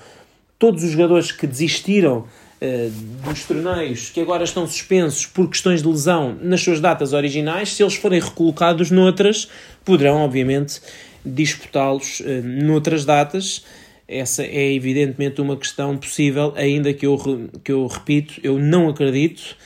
todos 0.58 0.84
os 0.84 0.90
jogadores 0.90 1.32
que 1.32 1.46
desistiram 1.46 2.18
uh, 2.18 2.90
dos 3.26 3.44
torneios 3.44 4.10
que 4.10 4.20
agora 4.20 4.44
estão 4.44 4.66
suspensos 4.66 5.24
por 5.24 5.48
questões 5.48 5.80
de 5.80 5.88
lesão 5.88 6.36
nas 6.42 6.60
suas 6.60 6.80
datas 6.80 7.14
originais, 7.14 7.72
se 7.72 7.82
eles 7.82 7.94
forem 7.94 8.20
recolocados 8.20 8.90
noutras, 8.90 9.48
poderão, 9.86 10.18
obviamente, 10.18 10.82
disputá-los 11.24 12.20
uh, 12.20 12.42
noutras 12.44 13.06
datas. 13.06 13.64
Essa 14.08 14.44
é 14.44 14.72
evidentemente 14.72 15.40
uma 15.40 15.56
questão 15.56 15.96
possível, 15.96 16.52
ainda 16.56 16.94
que 16.94 17.06
eu, 17.06 17.18
que 17.64 17.72
eu 17.72 17.86
repito, 17.86 18.34
eu 18.42 18.58
não 18.58 18.88
acredito 18.88 19.56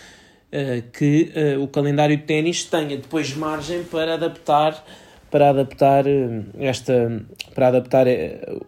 uh, 0.52 0.82
que 0.92 1.32
uh, 1.36 1.62
o 1.62 1.68
calendário 1.68 2.16
de 2.16 2.22
ténis 2.22 2.64
tenha 2.64 2.96
depois 2.96 3.34
margem 3.34 3.82
para 3.84 4.14
adaptar 4.14 4.84
para 5.30 5.50
adaptar 5.50 6.04
esta 6.58 7.22
para 7.54 7.68
adaptar 7.68 8.06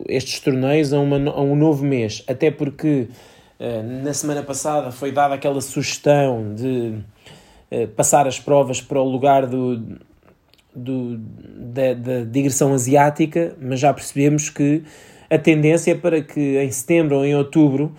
estes 0.08 0.38
torneios 0.38 0.92
a, 0.92 1.00
uma, 1.00 1.16
a 1.30 1.40
um 1.40 1.56
novo 1.56 1.84
mês. 1.84 2.22
Até 2.28 2.52
porque 2.52 3.08
na 4.00 4.14
semana 4.14 4.44
passada 4.44 4.92
foi 4.92 5.10
dada 5.10 5.34
aquela 5.34 5.60
sugestão 5.60 6.54
de 6.54 7.00
passar 7.96 8.28
as 8.28 8.38
provas 8.38 8.80
para 8.80 9.00
o 9.00 9.08
lugar 9.08 9.46
do, 9.46 9.98
do, 10.72 11.18
da, 11.18 11.94
da 11.94 12.24
digressão 12.24 12.72
asiática, 12.72 13.56
mas 13.60 13.80
já 13.80 13.92
percebemos 13.92 14.48
que 14.48 14.84
a 15.32 15.38
tendência 15.38 15.92
é 15.92 15.94
para 15.94 16.20
que 16.20 16.58
em 16.58 16.70
setembro 16.70 17.16
ou 17.16 17.24
em 17.24 17.34
outubro 17.34 17.94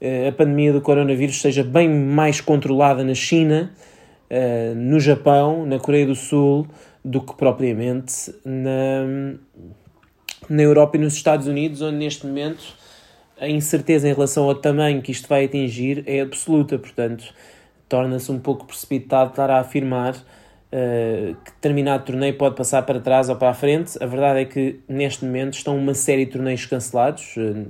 eh, 0.00 0.28
a 0.28 0.32
pandemia 0.32 0.72
do 0.72 0.80
coronavírus 0.80 1.38
seja 1.38 1.62
bem 1.62 1.86
mais 1.90 2.40
controlada 2.40 3.04
na 3.04 3.14
China, 3.14 3.70
eh, 4.30 4.72
no 4.74 4.98
Japão, 4.98 5.66
na 5.66 5.78
Coreia 5.78 6.06
do 6.06 6.14
Sul, 6.14 6.66
do 7.04 7.20
que 7.20 7.34
propriamente 7.34 8.34
na, 8.42 9.34
na 10.48 10.62
Europa 10.62 10.96
e 10.96 11.00
nos 11.00 11.12
Estados 11.12 11.46
Unidos, 11.46 11.82
onde 11.82 11.98
neste 11.98 12.26
momento 12.26 12.64
a 13.38 13.46
incerteza 13.46 14.08
em 14.08 14.14
relação 14.14 14.44
ao 14.44 14.54
tamanho 14.54 15.02
que 15.02 15.12
isto 15.12 15.28
vai 15.28 15.44
atingir 15.44 16.02
é 16.06 16.20
absoluta, 16.20 16.78
portanto, 16.78 17.24
torna-se 17.90 18.32
um 18.32 18.38
pouco 18.38 18.64
precipitado 18.64 19.30
estar 19.30 19.50
a 19.50 19.60
afirmar 19.60 20.14
uh, 20.72 21.34
que 21.44 21.50
determinado 21.52 22.04
torneio 22.04 22.36
pode 22.36 22.56
passar 22.56 22.82
para 22.82 23.00
trás 23.00 23.28
ou 23.28 23.36
para 23.36 23.50
a 23.50 23.54
frente. 23.54 24.02
A 24.02 24.06
verdade 24.06 24.40
é 24.40 24.44
que 24.44 24.80
neste 24.88 25.24
momento 25.24 25.54
estão 25.54 25.76
uma 25.76 25.94
série 25.94 26.24
de 26.24 26.32
torneios 26.32 26.64
cancelados, 26.66 27.36
uh, 27.36 27.66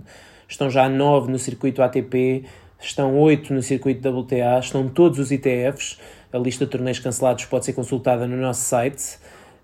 estão 0.48 0.70
já 0.70 0.88
nove 0.88 1.30
no 1.30 1.38
circuito 1.38 1.82
ATP, 1.82 2.44
estão 2.80 3.18
oito 3.18 3.52
no 3.52 3.62
circuito 3.62 4.08
WTA, 4.08 4.58
estão 4.60 4.88
todos 4.88 5.18
os 5.18 5.30
ITFs. 5.30 5.98
A 6.32 6.38
lista 6.38 6.64
de 6.64 6.70
torneios 6.70 6.98
cancelados 7.00 7.44
pode 7.46 7.64
ser 7.64 7.72
consultada 7.72 8.26
no 8.26 8.36
nosso 8.36 8.62
site, 8.62 9.18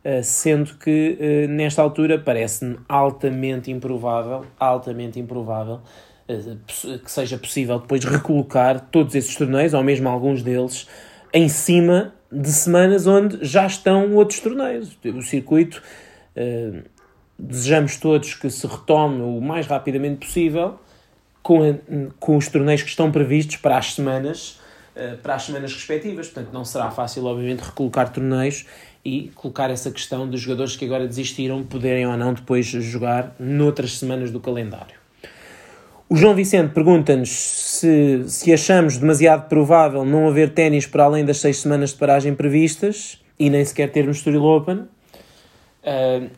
uh, 0.04 0.22
sendo 0.22 0.74
que 0.76 1.46
nesta 1.48 1.82
altura 1.82 2.18
parece-me 2.18 2.78
altamente 2.88 3.70
improvável, 3.70 4.44
altamente 4.58 5.20
improvável 5.20 5.80
que 6.26 7.08
seja 7.08 7.38
possível 7.38 7.78
depois 7.78 8.04
recolocar 8.04 8.88
todos 8.90 9.14
esses 9.14 9.36
torneios, 9.36 9.72
ou 9.74 9.84
mesmo 9.84 10.08
alguns 10.08 10.42
deles, 10.42 10.88
em 11.32 11.48
cima 11.48 12.12
de 12.30 12.50
semanas 12.50 13.06
onde 13.06 13.44
já 13.44 13.66
estão 13.66 14.14
outros 14.14 14.40
torneios. 14.40 14.96
O 15.04 15.22
circuito, 15.22 15.82
uh, 16.36 16.82
desejamos 17.38 17.96
todos 17.96 18.34
que 18.34 18.50
se 18.50 18.66
retome 18.66 19.22
o 19.22 19.40
mais 19.40 19.66
rapidamente 19.66 20.26
possível 20.26 20.78
com, 21.42 21.62
a, 21.62 21.74
com 22.18 22.36
os 22.36 22.48
torneios 22.48 22.82
que 22.82 22.88
estão 22.88 23.10
previstos 23.12 23.56
para 23.56 23.78
as 23.78 23.94
semanas, 23.94 24.58
uh, 24.96 25.16
para 25.18 25.34
as 25.34 25.44
semanas 25.44 25.72
respectivas. 25.72 26.28
Portanto, 26.28 26.52
não 26.52 26.64
será 26.64 26.90
fácil, 26.90 27.24
obviamente, 27.24 27.60
recolocar 27.60 28.12
torneios 28.12 28.66
e 29.04 29.30
colocar 29.36 29.70
essa 29.70 29.90
questão 29.90 30.28
dos 30.28 30.40
jogadores 30.40 30.74
que 30.76 30.84
agora 30.84 31.06
desistiram 31.06 31.62
poderem 31.62 32.06
ou 32.06 32.16
não 32.16 32.34
depois 32.34 32.66
jogar 32.66 33.36
noutras 33.38 33.98
semanas 33.98 34.32
do 34.32 34.40
calendário. 34.40 35.05
O 36.08 36.14
João 36.14 36.36
Vicente 36.36 36.72
pergunta-nos 36.72 37.30
se, 37.30 38.24
se 38.28 38.52
achamos 38.52 38.96
demasiado 38.96 39.48
provável 39.48 40.04
não 40.04 40.28
haver 40.28 40.50
ténis 40.50 40.86
para 40.86 41.02
além 41.02 41.24
das 41.24 41.38
seis 41.38 41.58
semanas 41.58 41.90
de 41.90 41.96
paragem 41.96 42.32
previstas 42.32 43.20
e 43.36 43.50
nem 43.50 43.64
sequer 43.64 43.90
termos 43.90 44.18
Estoril 44.18 44.44
Open. 44.44 44.84
Uh, 45.82 46.30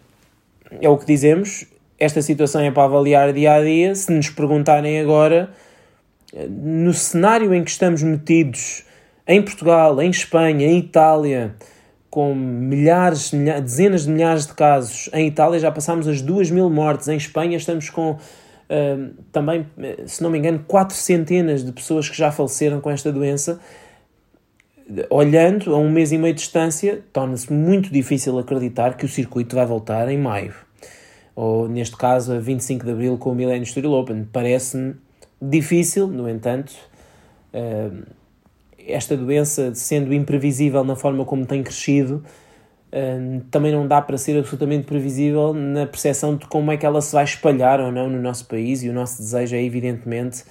é 0.80 0.88
o 0.88 0.96
que 0.96 1.04
dizemos. 1.04 1.66
Esta 1.98 2.22
situação 2.22 2.62
é 2.62 2.70
para 2.70 2.84
avaliar 2.84 3.30
dia 3.34 3.54
a 3.54 3.62
dia. 3.62 3.94
Se 3.94 4.10
nos 4.10 4.30
perguntarem 4.30 5.00
agora, 5.00 5.50
no 6.48 6.94
cenário 6.94 7.52
em 7.52 7.62
que 7.62 7.70
estamos 7.70 8.02
metidos 8.02 8.84
em 9.26 9.42
Portugal, 9.42 10.00
em 10.00 10.08
Espanha, 10.08 10.66
em 10.66 10.78
Itália, 10.78 11.54
com 12.08 12.34
milhares, 12.34 13.32
dezenas 13.62 14.04
de 14.04 14.10
milhares 14.10 14.46
de 14.46 14.54
casos, 14.54 15.10
em 15.12 15.26
Itália 15.26 15.58
já 15.58 15.70
passámos 15.70 16.08
as 16.08 16.22
duas 16.22 16.50
mil 16.50 16.70
mortes, 16.70 17.08
em 17.08 17.16
Espanha 17.16 17.58
estamos 17.58 17.90
com 17.90 18.16
também, 19.32 19.66
se 20.06 20.22
não 20.22 20.30
me 20.30 20.38
engano, 20.38 20.64
quatro 20.66 20.96
centenas 20.96 21.64
de 21.64 21.72
pessoas 21.72 22.08
que 22.08 22.16
já 22.16 22.30
faleceram 22.30 22.80
com 22.80 22.90
esta 22.90 23.10
doença. 23.10 23.60
Olhando 25.10 25.74
a 25.74 25.78
um 25.78 25.90
mês 25.90 26.12
e 26.12 26.18
meio 26.18 26.32
de 26.34 26.40
distância, 26.40 27.02
torna-se 27.12 27.52
muito 27.52 27.92
difícil 27.92 28.38
acreditar 28.38 28.96
que 28.96 29.04
o 29.04 29.08
circuito 29.08 29.54
vai 29.54 29.66
voltar 29.66 30.08
em 30.08 30.16
maio. 30.16 30.54
Ou, 31.36 31.68
neste 31.68 31.96
caso, 31.96 32.32
a 32.32 32.38
25 32.38 32.84
de 32.84 32.92
abril 32.92 33.18
com 33.18 33.32
o 33.32 33.34
Millennium 33.34 33.66
Studio 33.66 33.92
Open. 33.92 34.26
Parece-me 34.32 34.94
difícil, 35.40 36.06
no 36.06 36.28
entanto, 36.28 36.72
esta 38.78 39.16
doença, 39.16 39.74
sendo 39.74 40.12
imprevisível 40.14 40.82
na 40.82 40.96
forma 40.96 41.24
como 41.24 41.44
tem 41.44 41.62
crescido, 41.62 42.24
também 43.50 43.72
não 43.72 43.86
dá 43.86 44.00
para 44.00 44.16
ser 44.16 44.38
absolutamente 44.38 44.86
previsível 44.86 45.52
na 45.52 45.86
percepção 45.86 46.36
de 46.36 46.46
como 46.46 46.72
é 46.72 46.76
que 46.76 46.86
ela 46.86 47.00
se 47.00 47.12
vai 47.12 47.24
espalhar 47.24 47.80
ou 47.80 47.92
não 47.92 48.08
no 48.08 48.20
nosso 48.20 48.46
país 48.46 48.82
e 48.82 48.88
o 48.88 48.92
nosso 48.92 49.18
desejo 49.18 49.56
é 49.56 49.62
evidentemente 49.62 50.44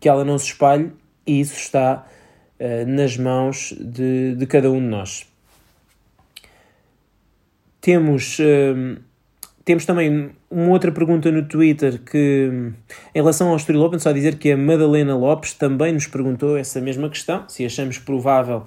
que 0.00 0.08
ela 0.08 0.24
não 0.24 0.36
se 0.36 0.46
espalhe 0.46 0.92
e 1.26 1.40
isso 1.40 1.56
está 1.56 2.04
uh, 2.58 2.86
nas 2.86 3.16
mãos 3.16 3.74
de, 3.78 4.34
de 4.34 4.46
cada 4.46 4.70
um 4.70 4.80
de 4.80 4.86
nós. 4.86 5.26
Temos, 7.80 8.38
uh, 8.38 9.00
temos 9.64 9.86
também 9.86 10.30
uma 10.50 10.70
outra 10.70 10.90
pergunta 10.90 11.30
no 11.30 11.46
Twitter 11.46 12.00
que, 12.00 12.50
em 13.14 13.18
relação 13.18 13.50
ao 13.50 13.56
Estoril 13.56 13.82
Open, 13.82 13.98
só 13.98 14.10
dizer 14.10 14.36
que 14.36 14.50
a 14.50 14.56
Madalena 14.56 15.16
Lopes 15.16 15.52
também 15.54 15.92
nos 15.92 16.06
perguntou 16.06 16.56
essa 16.56 16.80
mesma 16.80 17.08
questão, 17.08 17.48
se 17.48 17.64
achamos 17.64 17.98
provável 17.98 18.66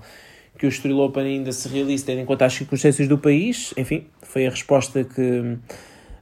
que 0.57 0.65
o 0.65 0.69
Estoril 0.69 0.99
Open 0.99 1.23
ainda 1.23 1.51
se 1.51 1.67
realize 1.69 2.03
tendo 2.03 2.21
em 2.21 2.25
conta 2.25 2.45
as 2.45 2.53
circunstâncias 2.53 3.07
do 3.07 3.17
país. 3.17 3.73
Enfim, 3.77 4.05
foi 4.21 4.47
a 4.47 4.49
resposta 4.49 5.03
que 5.03 5.57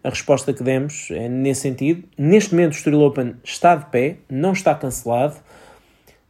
a 0.04 0.10
resposta 0.10 0.54
que 0.54 0.62
demos 0.62 1.10
é 1.10 1.28
nesse 1.28 1.62
sentido. 1.62 2.04
Neste 2.18 2.54
momento 2.54 2.74
o 2.74 2.76
Estoril 2.76 3.02
Open 3.02 3.36
está 3.44 3.76
de 3.76 3.86
pé, 3.86 4.18
não 4.30 4.52
está 4.52 4.76
cancelado. 4.76 5.36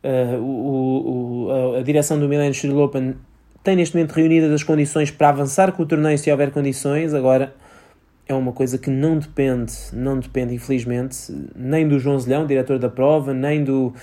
Uh, 0.03 0.39
o, 0.39 1.47
o, 1.47 1.75
a, 1.75 1.79
a, 1.79 1.81
direção 1.81 2.19
do 2.19 2.29
Milênio 2.29 2.51
Estoril 2.51 2.77
Open 2.79 3.15
tem 3.63 3.75
neste 3.75 3.95
momento 3.95 4.13
reunidas 4.13 4.51
as 4.51 4.63
condições 4.63 5.09
para 5.09 5.29
avançar 5.29 5.71
com 5.71 5.83
o 5.83 5.85
torneio 5.85 6.17
se 6.17 6.31
houver 6.31 6.51
condições. 6.51 7.13
Agora 7.13 7.53
é 8.27 8.33
uma 8.33 8.53
coisa 8.53 8.77
que 8.77 8.89
não 8.89 9.17
depende, 9.17 9.73
não 9.91 10.19
depende 10.19 10.53
infelizmente, 10.53 11.17
nem 11.55 11.87
do 11.87 11.99
João 11.99 12.17
Zelhão, 12.17 12.45
diretor 12.45 12.79
da 12.79 12.89
prova, 12.89 13.33
nem 13.33 13.63
do 13.63 13.93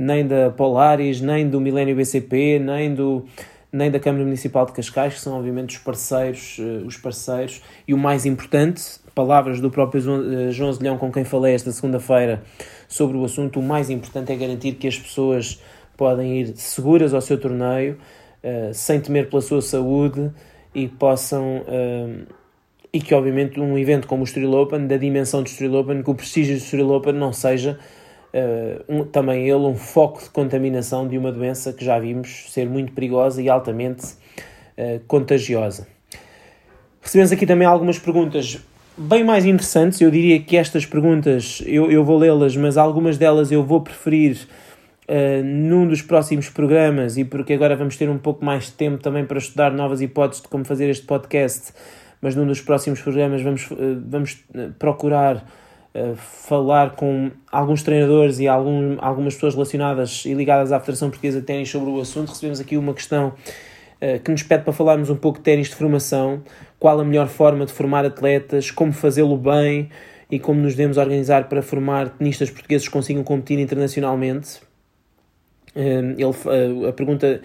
nem 0.00 0.26
da 0.26 0.48
Polaris, 0.48 1.20
nem 1.20 1.46
do 1.46 1.60
Milênio 1.60 1.94
BCP, 1.94 2.58
nem 2.58 2.94
do 2.94 3.22
nem 3.70 3.88
da 3.88 4.00
Câmara 4.00 4.24
Municipal 4.24 4.66
de 4.66 4.72
Cascais, 4.72 5.14
que 5.14 5.20
são 5.20 5.38
obviamente 5.38 5.76
os 5.76 5.82
parceiros, 5.82 6.58
uh, 6.58 6.84
os 6.86 6.96
parceiros, 6.96 7.62
e 7.86 7.94
o 7.94 7.98
mais 7.98 8.26
importante, 8.26 8.82
palavras 9.14 9.60
do 9.60 9.70
próprio 9.70 10.00
uh, 10.00 10.50
João 10.50 10.72
Zilhão 10.72 10.98
com 10.98 11.12
quem 11.12 11.22
falei 11.22 11.54
esta 11.54 11.70
segunda-feira 11.70 12.42
sobre 12.88 13.16
o 13.16 13.24
assunto, 13.24 13.60
o 13.60 13.62
mais 13.62 13.88
importante 13.88 14.32
é 14.32 14.36
garantir 14.36 14.72
que 14.72 14.88
as 14.88 14.98
pessoas 14.98 15.62
podem 15.96 16.40
ir 16.40 16.56
seguras 16.56 17.14
ao 17.14 17.20
seu 17.20 17.38
torneio, 17.38 17.96
uh, 18.42 18.74
sem 18.74 19.00
temer 19.00 19.28
pela 19.28 19.42
sua 19.42 19.62
saúde 19.62 20.32
e 20.74 20.88
possam 20.88 21.64
e 22.92 23.00
que 23.00 23.14
obviamente 23.14 23.60
um 23.60 23.78
evento 23.78 24.08
como 24.08 24.22
o 24.22 24.24
Estoril 24.24 24.52
Open, 24.52 24.86
da 24.86 24.96
dimensão 24.96 25.42
do 25.42 25.46
Estoril 25.46 25.74
Open, 25.74 26.02
que 26.02 26.10
o 26.10 26.14
prestígio 26.14 26.56
do 26.56 26.58
Estoril 26.58 26.90
Open 26.90 27.12
não 27.12 27.32
seja 27.32 27.78
um, 28.88 29.04
também 29.04 29.48
ele 29.48 29.66
um 29.66 29.74
foco 29.74 30.22
de 30.22 30.30
contaminação 30.30 31.06
de 31.06 31.18
uma 31.18 31.32
doença 31.32 31.72
que 31.72 31.84
já 31.84 31.98
vimos 31.98 32.46
ser 32.52 32.68
muito 32.68 32.92
perigosa 32.92 33.42
e 33.42 33.48
altamente 33.48 34.06
uh, 34.06 35.00
contagiosa. 35.06 35.86
Recebemos 37.00 37.32
aqui 37.32 37.46
também 37.46 37.66
algumas 37.66 37.98
perguntas 37.98 38.58
bem 38.96 39.24
mais 39.24 39.44
interessantes. 39.44 40.00
Eu 40.00 40.10
diria 40.10 40.40
que 40.40 40.56
estas 40.56 40.86
perguntas 40.86 41.62
eu, 41.66 41.90
eu 41.90 42.04
vou 42.04 42.18
lê-las, 42.18 42.56
mas 42.56 42.76
algumas 42.76 43.18
delas 43.18 43.50
eu 43.50 43.64
vou 43.64 43.80
preferir 43.80 44.46
uh, 45.08 45.42
num 45.44 45.88
dos 45.88 46.02
próximos 46.02 46.48
programas 46.48 47.16
e 47.16 47.24
porque 47.24 47.52
agora 47.54 47.74
vamos 47.74 47.96
ter 47.96 48.08
um 48.08 48.18
pouco 48.18 48.44
mais 48.44 48.66
de 48.66 48.72
tempo 48.72 49.02
também 49.02 49.24
para 49.24 49.38
estudar 49.38 49.72
novas 49.72 50.00
hipóteses 50.00 50.42
de 50.42 50.48
como 50.48 50.64
fazer 50.64 50.88
este 50.88 51.06
podcast. 51.06 51.72
Mas 52.20 52.36
num 52.36 52.46
dos 52.46 52.60
próximos 52.60 53.00
programas 53.00 53.42
vamos, 53.42 53.68
uh, 53.70 53.76
vamos 54.06 54.44
procurar 54.78 55.44
falar 56.16 56.94
com 56.94 57.32
alguns 57.50 57.82
treinadores 57.82 58.38
e 58.38 58.46
algum, 58.46 58.96
algumas 59.00 59.34
pessoas 59.34 59.54
relacionadas 59.54 60.24
e 60.24 60.34
ligadas 60.34 60.70
à 60.70 60.78
Federação 60.78 61.10
Portuguesa 61.10 61.40
de 61.40 61.46
Ténis 61.46 61.68
sobre 61.68 61.90
o 61.90 62.00
assunto. 62.00 62.28
Recebemos 62.28 62.60
aqui 62.60 62.76
uma 62.76 62.94
questão 62.94 63.28
uh, 63.28 64.20
que 64.22 64.30
nos 64.30 64.42
pede 64.42 64.62
para 64.64 64.72
falarmos 64.72 65.10
um 65.10 65.16
pouco 65.16 65.38
de 65.38 65.44
ténis 65.44 65.68
de 65.68 65.74
formação, 65.74 66.42
qual 66.78 67.00
a 67.00 67.04
melhor 67.04 67.26
forma 67.26 67.66
de 67.66 67.72
formar 67.72 68.04
atletas, 68.04 68.70
como 68.70 68.92
fazê-lo 68.92 69.36
bem 69.36 69.90
e 70.30 70.38
como 70.38 70.60
nos 70.60 70.74
devemos 70.74 70.96
organizar 70.96 71.48
para 71.48 71.60
formar 71.60 72.10
tenistas 72.10 72.50
portugueses 72.50 72.86
que 72.86 72.92
consigam 72.92 73.24
competir 73.24 73.58
internacionalmente. 73.58 74.60
Uh, 75.74 76.14
ele, 76.16 76.24
uh, 76.24 76.88
a 76.88 76.92
pergunta 76.92 77.40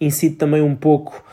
incide 0.00 0.36
também 0.36 0.62
um 0.62 0.76
pouco 0.76 1.24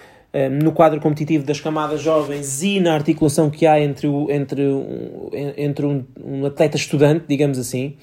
no 0.50 0.74
quadro 0.74 1.00
competitivo 1.00 1.45
das 1.45 1.62
camadas 1.62 2.02
jovens 2.02 2.62
e 2.62 2.80
na 2.82 2.93
articulação 2.93 3.50
que 3.50 3.65
há 3.65 3.80
entre, 3.80 4.06
o, 4.06 4.30
entre, 4.30 4.63
um, 4.65 5.30
entre 5.56 5.86
um, 5.86 6.04
um 6.21 6.45
atleta 6.45 6.76
estudante, 6.76 7.26
digamos 7.28 7.58
assim. 7.58 7.95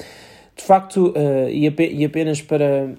De 0.56 0.62
facto, 0.64 1.08
uh, 1.16 1.48
e, 1.48 1.66
e 1.66 2.04
apenas 2.04 2.40
para, 2.40 2.94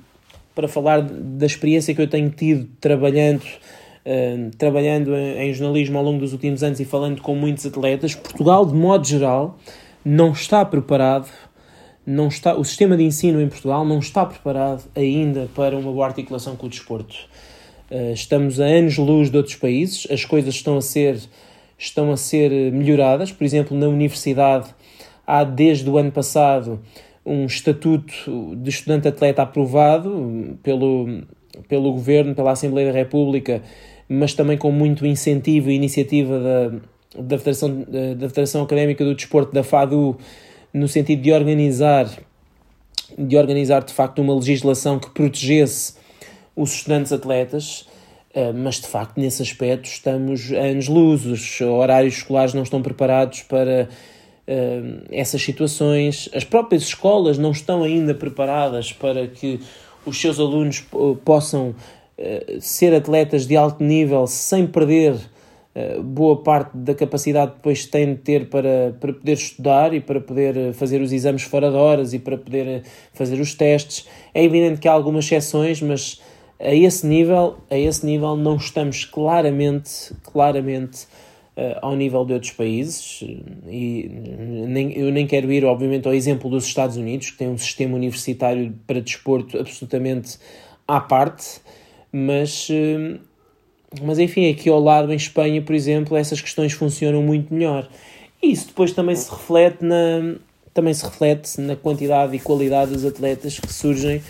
para 0.54 0.68
falar 0.68 1.02
da 1.02 1.46
experiência 1.46 1.94
que 1.94 2.02
eu 2.02 2.08
tenho 2.08 2.30
tido 2.30 2.68
trabalhando, 2.80 3.44
uh, 3.44 4.52
trabalhando 4.58 5.16
em, 5.16 5.50
em, 5.50 5.54
jornalismo 5.54 5.98
ao 5.98 6.04
longo 6.04 6.20
dos 6.20 6.34
últimos 6.34 6.64
anos 6.64 6.80
e 6.80 6.86
falando 6.86 7.22
com 7.22 7.36
muitos 7.36 7.66
atletas, 7.66 8.16
Portugal, 8.16 8.66
de 8.66 8.74
modo 8.74 9.06
geral, 9.06 9.58
não 10.04 10.32
está 10.32 10.66
preparado, 10.66 11.30
não 12.06 12.28
está, 12.28 12.56
o 12.56 12.64
sistema 12.66 12.98
de 12.98 13.04
ensino 13.04 13.40
em 13.40 13.48
Portugal 13.48 13.86
não 13.86 14.00
está 14.00 14.26
preparado 14.26 14.84
ainda 14.96 15.48
para 15.56 15.78
uma 15.78 15.92
boa 15.92 16.06
articulação 16.06 16.56
com 16.56 16.66
o 16.66 16.70
desporto. 16.70 17.16
Uh, 17.94 18.12
estamos 18.12 18.60
a 18.60 18.66
anos-luz 18.66 19.30
de 19.30 19.38
outros 19.38 19.56
países, 19.56 20.08
as 20.10 20.26
coisas 20.26 20.56
estão 20.56 20.78
a 20.78 20.82
ser 20.82 21.20
estão 21.78 22.12
a 22.12 22.18
ser 22.18 22.72
melhoradas, 22.72 23.32
por 23.32 23.44
exemplo, 23.44 23.78
na 23.78 23.88
universidade 23.88 24.74
há 25.28 25.44
desde 25.44 25.88
o 25.88 25.98
ano 25.98 26.12
passado 26.12 26.80
um 27.26 27.46
estatuto 27.46 28.56
de 28.56 28.70
estudante-atleta 28.70 29.44
aprovado 29.44 30.58
pelo, 30.62 31.24
pelo 31.68 31.92
Governo, 31.92 32.36
pela 32.36 32.52
Assembleia 32.52 32.92
da 32.92 32.98
República, 32.98 33.62
mas 34.10 34.34
também 34.34 34.58
com 34.58 34.72
muito 34.72 35.06
incentivo 35.06 35.70
e 35.70 35.76
iniciativa 35.76 36.40
da, 36.40 37.22
da, 37.22 37.38
Federação, 37.38 37.86
da 38.18 38.28
Federação 38.28 38.64
Académica 38.64 39.06
do 39.06 39.16
Desporto, 39.16 39.54
da 39.54 39.64
FADU, 39.64 40.18
no 40.74 40.88
sentido 40.88 41.22
de 41.22 41.32
organizar, 41.32 42.10
de 43.18 43.38
organizar 43.38 43.84
de 43.84 43.94
facto 43.94 44.20
uma 44.22 44.36
legislação 44.36 45.00
que 45.00 45.10
protegesse 45.12 45.94
os 46.56 46.74
estudantes 46.76 47.12
atletas, 47.12 47.88
eh, 48.34 48.52
mas 48.52 48.80
de 48.80 48.88
facto 48.88 49.20
nesse 49.20 49.42
aspecto 49.42 49.86
estamos 49.86 50.52
anos 50.52 50.88
luz, 50.88 51.26
os 51.26 51.62
horários 51.62 52.16
escolares 52.16 52.54
não 52.54 52.64
estão 52.64 52.82
preparados 52.82 53.44
para 53.44 53.88
uh, 54.48 55.04
essas 55.12 55.42
situações. 55.42 56.30
As 56.34 56.44
próprias 56.44 56.84
escolas 56.84 57.38
não 57.38 57.52
estão 57.52 57.84
ainda 57.84 58.14
preparadas 58.16 58.92
para 58.92 59.28
que 59.28 59.60
os 60.06 60.20
seus 60.20 60.40
alunos 60.40 60.84
possam 61.24 61.70
uh, 61.70 62.62
ser 62.62 62.94
atletas 62.96 63.46
de 63.46 63.56
alto 63.56 63.84
nível 63.84 64.26
sem 64.28 64.66
perder 64.68 65.16
boa 66.04 66.38
parte 66.44 66.78
da 66.78 66.94
capacidade 66.94 67.54
que 67.54 67.58
depois 67.58 67.84
têm 67.88 68.14
de 68.14 68.20
ter 68.20 68.48
para, 68.48 68.96
para 69.02 69.12
poder 69.12 69.34
estudar 69.34 69.92
e 69.92 70.00
para 70.00 70.22
poder 70.22 70.72
fazer 70.74 71.02
os 71.02 71.12
exames 71.12 71.42
fora 71.42 71.72
de 71.72 71.76
horas 71.76 72.14
e 72.14 72.20
para 72.20 72.38
poder 72.38 72.84
fazer 73.12 73.42
os 73.42 73.56
testes. 73.56 74.08
É 74.36 74.44
evidente 74.44 74.80
que 74.80 74.88
há 74.88 74.92
algumas 74.92 75.26
exceções, 75.26 75.82
mas 75.82 76.22
a 76.64 76.74
esse 76.74 77.06
nível, 77.06 77.58
a 77.70 77.78
esse 77.78 78.06
nível 78.06 78.38
não 78.38 78.56
estamos 78.56 79.04
claramente, 79.04 80.14
claramente 80.24 81.04
uh, 81.58 81.78
ao 81.82 81.96
nível 81.96 82.24
de 82.26 82.34
outros 82.34 82.52
países 82.54 83.22
e 83.68 84.10
nem, 84.68 84.98
eu 84.98 85.12
nem 85.12 85.28
quero 85.28 85.52
ir, 85.52 85.66
obviamente, 85.66 86.08
ao 86.08 86.14
exemplo 86.14 86.50
dos 86.50 86.66
Estados 86.66 86.96
Unidos, 86.96 87.32
que 87.32 87.38
tem 87.38 87.50
um 87.50 87.58
sistema 87.58 87.96
universitário 87.96 88.74
para 88.88 89.02
desporto 89.02 89.58
absolutamente 89.60 90.38
à 90.88 91.02
parte, 91.02 91.60
mas, 92.12 92.70
uh, 92.70 93.20
mas 94.02 94.18
enfim, 94.18 94.50
aqui 94.50 94.70
ao 94.70 94.80
lado, 94.80 95.12
em 95.12 95.18
Espanha, 95.18 95.62
por 95.62 95.76
exemplo, 95.76 96.16
essas 96.16 96.40
questões 96.40 96.72
funcionam 96.72 97.22
muito 97.22 97.54
melhor. 97.54 97.90
E 98.42 98.52
isso 98.52 98.68
depois 98.68 98.94
também 98.94 99.16
se 99.16 99.30
reflete 99.30 99.84
na, 99.84 100.36
também 100.74 100.94
se 100.94 101.06
reflete 101.06 101.62
na 101.62 101.76
quantidade 101.76 102.36
e 102.36 102.40
qualidade 102.40 102.92
dos 102.92 103.06
atletas 103.06 103.60
que 103.60 103.72
surgem 103.72 104.22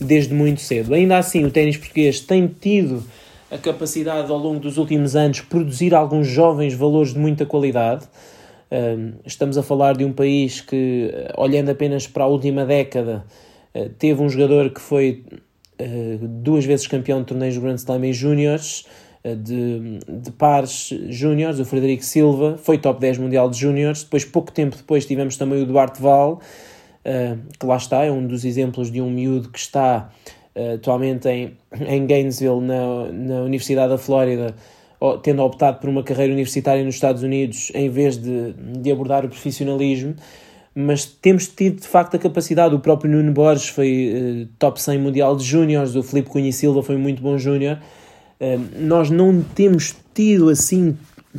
desde 0.00 0.34
muito 0.34 0.60
cedo. 0.60 0.94
Ainda 0.94 1.18
assim, 1.18 1.44
o 1.44 1.50
ténis 1.50 1.76
português 1.76 2.20
tem 2.20 2.46
tido 2.48 3.04
a 3.50 3.58
capacidade 3.58 4.30
ao 4.30 4.38
longo 4.38 4.60
dos 4.60 4.78
últimos 4.78 5.14
anos 5.14 5.36
de 5.36 5.42
produzir 5.44 5.94
alguns 5.94 6.26
jovens 6.26 6.74
valores 6.74 7.12
de 7.12 7.18
muita 7.18 7.44
qualidade. 7.44 8.06
Estamos 9.26 9.58
a 9.58 9.62
falar 9.62 9.94
de 9.94 10.04
um 10.04 10.12
país 10.12 10.62
que, 10.62 11.12
olhando 11.36 11.68
apenas 11.68 12.06
para 12.06 12.24
a 12.24 12.26
última 12.26 12.64
década, 12.64 13.24
eh, 13.74 13.90
teve 13.98 14.22
um 14.22 14.28
jogador 14.30 14.70
que 14.70 14.80
foi 14.80 15.22
eh, 15.78 16.18
duas 16.20 16.64
vezes 16.64 16.86
campeão 16.86 17.20
de 17.20 17.26
torneios 17.26 17.54
do 17.54 17.60
Grand 17.60 17.74
Slam 17.74 18.04
em 18.04 18.12
Júniores, 18.12 18.86
de, 19.24 19.98
de 20.08 20.30
pares 20.32 20.92
júniores, 21.08 21.60
o 21.60 21.64
Frederico 21.64 22.04
Silva, 22.04 22.58
foi 22.58 22.78
top 22.78 23.00
10 23.00 23.18
mundial 23.18 23.48
de 23.48 23.58
júniores. 23.58 24.02
Depois, 24.02 24.24
pouco 24.24 24.50
tempo 24.50 24.76
depois, 24.76 25.06
tivemos 25.06 25.36
também 25.36 25.62
o 25.62 25.66
Duarte 25.66 26.02
Val, 26.02 26.40
que 27.58 27.66
lá 27.66 27.76
está, 27.76 28.04
é 28.04 28.10
um 28.10 28.26
dos 28.26 28.44
exemplos 28.44 28.90
de 28.90 29.00
um 29.00 29.10
miúdo 29.10 29.48
que 29.48 29.58
está 29.58 30.10
uh, 30.54 30.74
atualmente 30.74 31.28
em, 31.28 31.56
em 31.86 32.06
Gainesville, 32.06 32.60
na, 32.60 33.12
na 33.12 33.42
Universidade 33.42 33.90
da 33.90 33.98
Flórida, 33.98 34.54
tendo 35.22 35.42
optado 35.42 35.80
por 35.80 35.90
uma 35.90 36.02
carreira 36.02 36.32
universitária 36.32 36.84
nos 36.84 36.94
Estados 36.94 37.24
Unidos 37.24 37.72
em 37.74 37.88
vez 37.88 38.16
de, 38.16 38.52
de 38.52 38.92
abordar 38.92 39.24
o 39.24 39.28
profissionalismo. 39.28 40.14
Mas 40.74 41.04
temos 41.04 41.48
tido 41.48 41.80
de 41.80 41.88
facto 41.88 42.14
a 42.14 42.18
capacidade. 42.18 42.74
O 42.74 42.78
próprio 42.78 43.10
Nuno 43.10 43.32
Borges 43.32 43.68
foi 43.68 44.46
uh, 44.46 44.48
top 44.58 44.80
100 44.80 44.98
mundial 44.98 45.36
de 45.36 45.44
júniores, 45.44 45.94
o 45.94 46.02
Felipe 46.02 46.30
Cunha 46.30 46.52
Silva 46.52 46.82
foi 46.82 46.96
muito 46.96 47.20
bom 47.20 47.36
júnior. 47.36 47.78
Nós 48.78 49.10
não 49.10 49.42
temos 49.42 49.94
tido 50.14 50.48
assim 50.48 50.96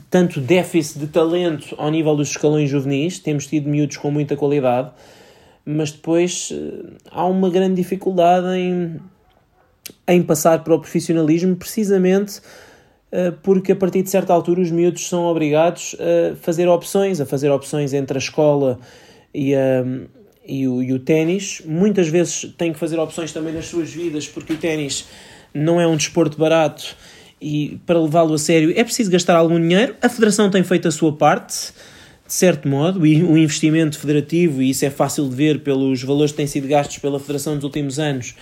tanto 0.10 0.40
déficit 0.40 1.00
de 1.00 1.08
talento 1.08 1.76
ao 1.78 1.92
nível 1.92 2.16
dos 2.16 2.30
escalões 2.30 2.70
juvenis, 2.70 3.20
temos 3.20 3.46
tido 3.46 3.70
miúdos 3.70 3.98
com 3.98 4.10
muita 4.10 4.36
qualidade 4.36 4.92
mas 5.66 5.92
depois 5.92 6.52
uh, 6.52 6.94
há 7.10 7.26
uma 7.26 7.50
grande 7.50 7.76
dificuldade 7.76 8.48
em, 8.58 9.00
em 10.08 10.22
passar 10.22 10.64
para 10.64 10.76
o 10.76 10.80
profissionalismo, 10.80 11.56
precisamente 11.56 12.40
uh, 13.12 13.32
porque 13.42 13.72
a 13.72 13.76
partir 13.76 14.04
de 14.04 14.10
certa 14.10 14.34
altura 14.34 14.62
os 14.62 14.72
miúdos 14.72 15.08
são 15.08 15.24
obrigados 15.24 15.96
a 16.00 16.36
fazer 16.36 16.68
opções, 16.68 17.22
a 17.22 17.26
fazer 17.26 17.50
opções 17.50 17.94
entre 17.94 18.18
a 18.18 18.20
escola 18.20 18.80
e, 19.34 19.56
a, 19.56 19.86
e 20.46 20.68
o, 20.68 20.84
e 20.84 20.94
o 20.94 21.00
ténis. 21.00 21.62
Muitas 21.66 22.10
vezes 22.10 22.54
têm 22.58 22.74
que 22.74 22.80
fazer 22.80 23.00
opções 23.00 23.32
também 23.32 23.54
nas 23.54 23.66
suas 23.66 23.90
vidas, 23.90 24.28
porque 24.28 24.54
o 24.54 24.58
ténis 24.58 25.08
não 25.54 25.80
é 25.80 25.88
um 25.88 25.96
desporto 25.96 26.38
barato 26.38 26.96
e 27.42 27.80
para 27.86 28.00
levá-lo 28.00 28.34
a 28.34 28.38
sério 28.38 28.74
é 28.76 28.84
preciso 28.84 29.12
gastar 29.12 29.36
algum 29.36 29.60
dinheiro. 29.60 29.96
A 30.02 30.10
Federação 30.10 30.50
tem 30.50 30.64
feito 30.64 30.88
a 30.88 30.92
sua 30.92 31.14
parte 31.14 31.74
de 32.26 32.34
certo 32.34 32.68
modo, 32.68 33.02
o 33.02 33.38
investimento 33.38 34.00
federativo, 34.00 34.62
e 34.62 34.70
isso 34.70 34.86
é 34.86 34.90
fácil 34.90 35.28
de 35.28 35.36
ver 35.36 35.60
pelos 35.60 36.02
valores 36.02 36.32
que 36.32 36.38
têm 36.38 36.48
sido 36.48 36.68
gastos 36.68 36.98
pela 36.98 37.20
Federação 37.20 37.54
nos 37.54 37.64
últimos 37.64 38.00
anos, 38.00 38.34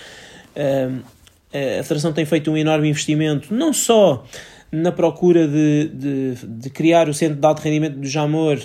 a 0.55 1.83
Federação 1.83 2.13
tem 2.13 2.23
feito 2.23 2.49
um 2.51 2.55
enorme 2.55 2.87
investimento, 2.87 3.53
não 3.53 3.73
só 3.73 4.23
na 4.71 4.91
procura 4.91 5.47
de, 5.47 5.89
de, 5.93 6.35
de 6.47 6.69
criar 6.69 7.09
o 7.09 7.13
Centro 7.13 7.35
de 7.35 7.45
Alto 7.45 7.61
Rendimento 7.61 7.97
do 7.97 8.07
Jamor, 8.07 8.59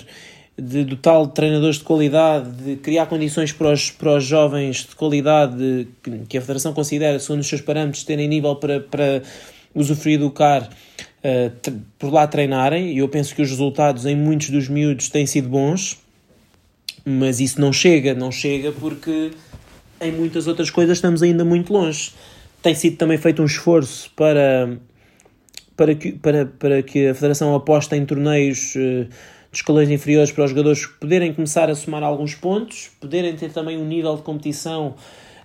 de 0.59 0.83
dotar 0.83 1.23
de 1.25 1.33
treinadores 1.33 1.75
de 1.75 1.83
qualidade, 1.83 2.49
de 2.49 2.75
criar 2.77 3.05
condições 3.05 3.51
para 3.51 3.71
os, 3.71 3.91
para 3.91 4.17
os 4.17 4.23
jovens 4.23 4.77
de 4.77 4.95
qualidade 4.95 5.87
que 6.27 6.37
a 6.37 6.41
Federação 6.41 6.73
considera, 6.73 7.19
segundo 7.19 7.41
os 7.41 7.47
seus 7.47 7.61
parâmetros, 7.61 8.03
terem 8.03 8.27
nível 8.27 8.55
para, 8.55 8.79
para 8.79 9.21
usufruir 9.75 10.19
do 10.19 10.31
CAR 10.31 10.67
uh, 10.67 11.71
por 11.99 12.11
lá 12.11 12.25
treinarem, 12.25 12.93
e 12.93 12.97
eu 12.97 13.07
penso 13.07 13.35
que 13.35 13.41
os 13.41 13.49
resultados 13.49 14.05
em 14.07 14.15
muitos 14.15 14.49
dos 14.49 14.67
miúdos 14.67 15.09
têm 15.09 15.27
sido 15.27 15.47
bons, 15.47 15.99
mas 17.05 17.39
isso 17.39 17.61
não 17.61 17.71
chega, 17.71 18.15
não 18.15 18.31
chega 18.31 18.71
porque 18.71 19.31
em 20.01 20.11
muitas 20.11 20.47
outras 20.47 20.71
coisas 20.71 20.97
estamos 20.97 21.21
ainda 21.21 21.45
muito 21.45 21.71
longe. 21.71 22.11
Tem 22.63 22.73
sido 22.73 22.97
também 22.97 23.17
feito 23.17 23.43
um 23.43 23.45
esforço 23.45 24.11
para, 24.15 24.77
para, 25.75 25.93
que, 25.93 26.13
para, 26.13 26.47
para 26.47 26.81
que 26.81 27.07
a 27.07 27.13
Federação 27.13 27.53
aposte 27.53 27.95
em 27.95 28.03
torneios 28.05 28.73
uh, 28.75 29.07
de 29.51 29.57
escalões 29.57 29.89
inferiores 29.89 30.31
para 30.31 30.43
os 30.43 30.49
jogadores 30.49 30.85
poderem 30.85 31.33
começar 31.33 31.69
a 31.69 31.75
somar 31.75 32.03
alguns 32.03 32.35
pontos, 32.35 32.91
poderem 32.99 33.35
ter 33.35 33.51
também 33.51 33.77
um 33.77 33.85
nível 33.85 34.15
de 34.15 34.21
competição 34.21 34.95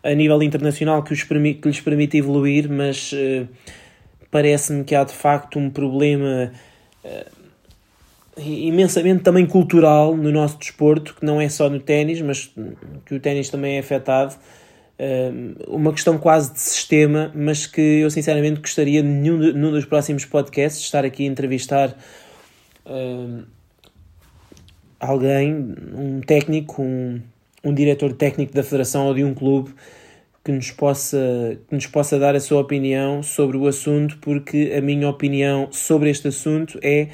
a 0.02 0.14
nível 0.14 0.42
internacional 0.42 1.02
que, 1.02 1.12
os 1.12 1.22
permi 1.22 1.54
que 1.54 1.68
lhes 1.68 1.80
permite 1.80 2.16
evoluir, 2.16 2.68
mas 2.68 3.12
uh, 3.12 3.48
parece-me 4.30 4.82
que 4.82 4.94
há 4.94 5.04
de 5.04 5.12
facto 5.12 5.58
um 5.58 5.70
problema 5.70 6.52
uh, 7.04 7.42
imensamente 8.36 9.22
também 9.22 9.46
cultural 9.46 10.16
no 10.16 10.32
nosso 10.32 10.58
desporto, 10.58 11.14
que 11.14 11.24
não 11.24 11.40
é 11.40 11.48
só 11.48 11.70
no 11.70 11.78
ténis, 11.78 12.20
mas 12.20 12.52
que 13.06 13.14
o 13.14 13.20
ténis 13.20 13.48
também 13.48 13.76
é 13.76 13.78
afetado. 13.78 14.34
Uh, 14.98 15.76
uma 15.76 15.92
questão 15.92 16.18
quase 16.18 16.52
de 16.52 16.60
sistema, 16.60 17.30
mas 17.34 17.66
que 17.66 17.80
eu 17.80 18.10
sinceramente 18.10 18.60
gostaria 18.60 19.02
num 19.02 19.70
dos 19.70 19.84
próximos 19.84 20.24
podcasts 20.24 20.82
estar 20.82 21.04
aqui 21.04 21.24
a 21.24 21.26
entrevistar 21.26 21.96
alguém, 25.02 25.74
um 25.94 26.20
técnico, 26.20 26.80
um, 26.80 27.20
um 27.64 27.74
diretor 27.74 28.12
técnico 28.12 28.54
da 28.54 28.62
federação 28.62 29.08
ou 29.08 29.14
de 29.14 29.24
um 29.24 29.34
clube 29.34 29.74
que 30.44 30.52
nos 30.52 30.70
possa, 30.70 31.58
que 31.68 31.74
nos 31.74 31.86
possa 31.86 32.18
dar 32.18 32.36
a 32.36 32.40
sua 32.40 32.60
opinião 32.60 33.22
sobre 33.22 33.56
o 33.56 33.66
assunto, 33.66 34.18
porque 34.20 34.72
a 34.76 34.80
minha 34.80 35.08
opinião 35.08 35.68
sobre 35.72 36.08
este 36.08 36.28
assunto 36.28 36.78
é 36.82 37.08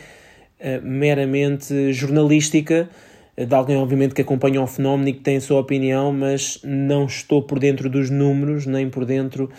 uh, 0.61 0.87
meramente 0.87 1.93
jornalística, 1.93 2.89
uh, 3.37 3.47
de 3.47 3.55
alguém, 3.55 3.77
obviamente, 3.77 4.15
que 4.15 4.23
acompanha 4.23 4.61
o 4.63 4.67
fenómeno 4.67 5.09
e 5.09 5.15
que 5.15 5.21
tem 5.21 5.39
a 5.39 5.41
sua 5.41 5.59
opinião, 5.59 6.13
mas 6.13 6.61
não 6.63 7.07
estou 7.07 7.43
por 7.43 7.59
dentro 7.59 7.89
dos 7.89 8.11
números, 8.11 8.67
nem 8.67 8.89
por 8.91 9.07
dentro 9.07 9.51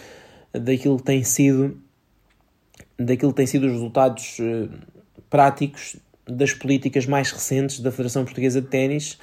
daquilo 0.54 0.98
que 0.98 1.04
tem 1.04 1.24
sido 1.24 1.78
daquilo 2.98 3.32
que 3.32 3.38
têm 3.38 3.48
sido 3.48 3.66
os 3.66 3.72
resultados 3.72 4.40
uh, 4.40 4.70
práticos 5.30 5.96
das 6.30 6.54
políticas 6.54 7.06
mais 7.06 7.32
recentes 7.32 7.80
da 7.80 7.92
Federação 7.92 8.24
Portuguesa 8.24 8.62
de 8.62 8.68
Ténis 8.68 9.18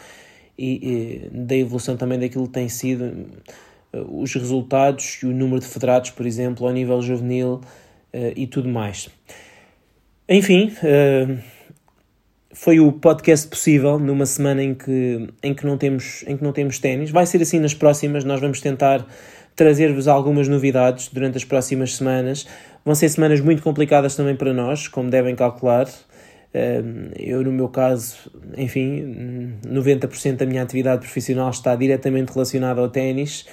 e, 0.59 1.29
e, 1.31 1.31
da 1.31 1.57
evolução 1.57 1.97
também 1.97 2.19
daquilo 2.19 2.47
que 2.47 2.53
tem 2.53 2.69
sido 2.69 3.27
uh, 3.92 4.21
os 4.21 4.35
resultados 4.35 5.19
e 5.23 5.27
o 5.27 5.33
número 5.33 5.61
de 5.61 5.66
federados, 5.66 6.11
por 6.11 6.27
exemplo, 6.27 6.66
ao 6.66 6.73
nível 6.73 7.01
juvenil 7.03 7.55
uh, 7.55 8.33
e 8.35 8.47
tudo 8.47 8.69
mais. 8.69 9.09
Enfim, 10.29 10.73
foi 12.53 12.81
o 12.81 12.90
podcast 12.90 13.47
possível 13.47 13.97
numa 13.97 14.27
semana 14.27 14.61
em 14.61 14.75
que, 14.75 15.29
em 15.40 15.55
que 15.55 15.64
não 15.64 15.79
temos 15.79 16.25
em 16.27 16.37
que 16.37 16.42
não 16.42 16.53
temos 16.53 16.81
ténis. 16.81 17.11
Vai 17.11 17.27
ser 17.27 17.40
assim 17.40 17.61
nas 17.61 17.75
próximas, 17.75 18.25
nós 18.25 18.40
vamos 18.40 18.61
tentar 18.61 19.07
trazer-vos 19.57 20.07
algumas 20.07 20.47
novidades 20.49 21.09
durante 21.09 21.38
as 21.38 21.45
próximas 21.45 21.97
semanas. 21.97 22.47
Vão 22.85 22.95
ser 22.95 23.09
semanas 23.09 23.40
muito 23.40 23.62
complicadas 23.62 24.14
também 24.14 24.37
para 24.37 24.53
nós, 24.53 24.87
como 24.87 25.11
devem 25.11 25.35
calcular. 25.35 25.88
Eu, 27.19 27.42
no 27.42 27.53
meu 27.53 27.69
caso, 27.69 28.16
enfim, 28.57 29.59
90% 29.66 30.37
da 30.37 30.47
minha 30.47 30.62
atividade 30.62 31.01
profissional 31.01 31.51
está 31.51 31.75
diretamente 31.77 32.33
relacionada 32.33 32.81
ao 32.81 32.88
ténis. 32.88 33.47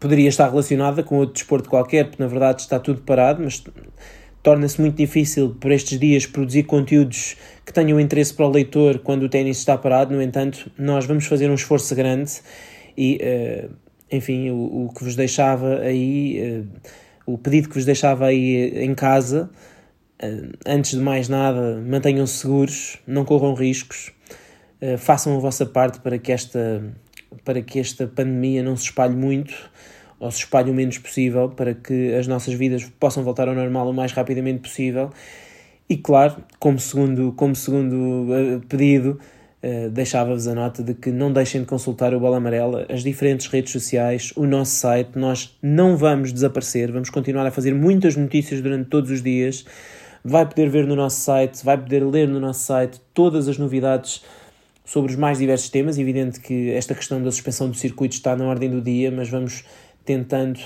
Poderia 0.00 0.28
estar 0.28 0.48
relacionada 0.48 1.02
com 1.02 1.16
outro 1.16 1.34
desporto 1.34 1.68
qualquer, 1.68 2.06
porque 2.06 2.22
na 2.22 2.28
verdade 2.28 2.62
está 2.62 2.78
tudo 2.78 3.02
parado, 3.02 3.42
mas 3.42 3.62
torna-se 4.42 4.80
muito 4.80 4.96
difícil 4.96 5.56
por 5.60 5.70
estes 5.72 5.98
dias 5.98 6.24
produzir 6.24 6.62
conteúdos 6.62 7.36
que 7.66 7.72
tenham 7.72 8.00
interesse 8.00 8.32
para 8.32 8.46
o 8.46 8.50
leitor 8.50 9.00
quando 9.00 9.24
o 9.24 9.28
ténis 9.28 9.58
está 9.58 9.76
parado. 9.76 10.14
No 10.14 10.22
entanto, 10.22 10.70
nós 10.78 11.04
vamos 11.04 11.26
fazer 11.26 11.50
um 11.50 11.54
esforço 11.54 11.94
grande 11.94 12.40
e, 12.96 13.18
enfim, 14.10 14.50
o, 14.50 14.86
o, 14.86 14.92
que 14.94 15.04
vos 15.04 15.16
deixava 15.16 15.80
aí, 15.80 16.64
o 17.26 17.36
pedido 17.36 17.68
que 17.68 17.74
vos 17.74 17.84
deixava 17.84 18.26
aí 18.26 18.84
em 18.84 18.94
casa, 18.94 19.50
antes 20.66 20.92
de 20.92 20.98
mais 20.98 21.28
nada, 21.28 21.80
mantenham-se 21.86 22.38
seguros, 22.38 22.98
não 23.06 23.24
corram 23.24 23.54
riscos, 23.54 24.10
façam 24.98 25.36
a 25.36 25.38
vossa 25.38 25.66
parte 25.66 26.00
para 26.00 26.18
que 26.18 26.32
esta, 26.32 26.82
para 27.44 27.62
que 27.62 27.78
esta 27.78 28.06
pandemia 28.06 28.62
não 28.62 28.76
se 28.76 28.84
espalhe 28.84 29.14
muito 29.14 29.54
ou 30.18 30.30
se 30.30 30.38
espalhe 30.38 30.70
o 30.70 30.74
menos 30.74 30.98
possível 30.98 31.48
para 31.48 31.74
que 31.74 32.14
as 32.14 32.26
nossas 32.26 32.54
vidas 32.54 32.84
possam 32.98 33.22
voltar 33.22 33.48
ao 33.48 33.54
normal 33.54 33.88
o 33.88 33.92
mais 33.92 34.12
rapidamente 34.12 34.60
possível. 34.60 35.10
E 35.88 35.96
claro, 35.96 36.44
como 36.58 36.78
segundo, 36.78 37.32
como 37.32 37.54
segundo 37.54 38.26
eh, 38.34 38.60
pedido, 38.68 39.18
deixava-vos 39.92 40.46
a 40.46 40.54
nota 40.54 40.82
de 40.82 40.94
que 40.94 41.10
não 41.10 41.32
deixem 41.32 41.62
de 41.62 41.66
consultar 41.66 42.14
o 42.14 42.20
Bola 42.20 42.36
Amarela, 42.36 42.86
as 42.88 43.02
diferentes 43.02 43.48
redes 43.48 43.72
sociais, 43.72 44.32
o 44.36 44.46
nosso 44.46 44.76
site. 44.76 45.10
Nós 45.16 45.56
não 45.60 45.96
vamos 45.96 46.32
desaparecer, 46.32 46.92
vamos 46.92 47.10
continuar 47.10 47.46
a 47.46 47.50
fazer 47.50 47.74
muitas 47.74 48.16
notícias 48.16 48.60
durante 48.60 48.88
todos 48.88 49.10
os 49.10 49.22
dias. 49.22 49.64
Vai 50.28 50.46
poder 50.46 50.68
ver 50.68 50.86
no 50.86 50.94
nosso 50.94 51.20
site, 51.20 51.64
vai 51.64 51.78
poder 51.78 52.04
ler 52.04 52.28
no 52.28 52.38
nosso 52.38 52.60
site 52.60 53.00
todas 53.14 53.48
as 53.48 53.56
novidades 53.56 54.22
sobre 54.84 55.10
os 55.10 55.16
mais 55.16 55.38
diversos 55.38 55.70
temas. 55.70 55.98
Evidente 55.98 56.38
que 56.38 56.70
esta 56.72 56.94
questão 56.94 57.22
da 57.22 57.32
suspensão 57.32 57.70
do 57.70 57.74
circuito 57.74 58.14
está 58.14 58.36
na 58.36 58.44
ordem 58.44 58.68
do 58.68 58.82
dia, 58.82 59.10
mas 59.10 59.30
vamos 59.30 59.64
tentando 60.04 60.60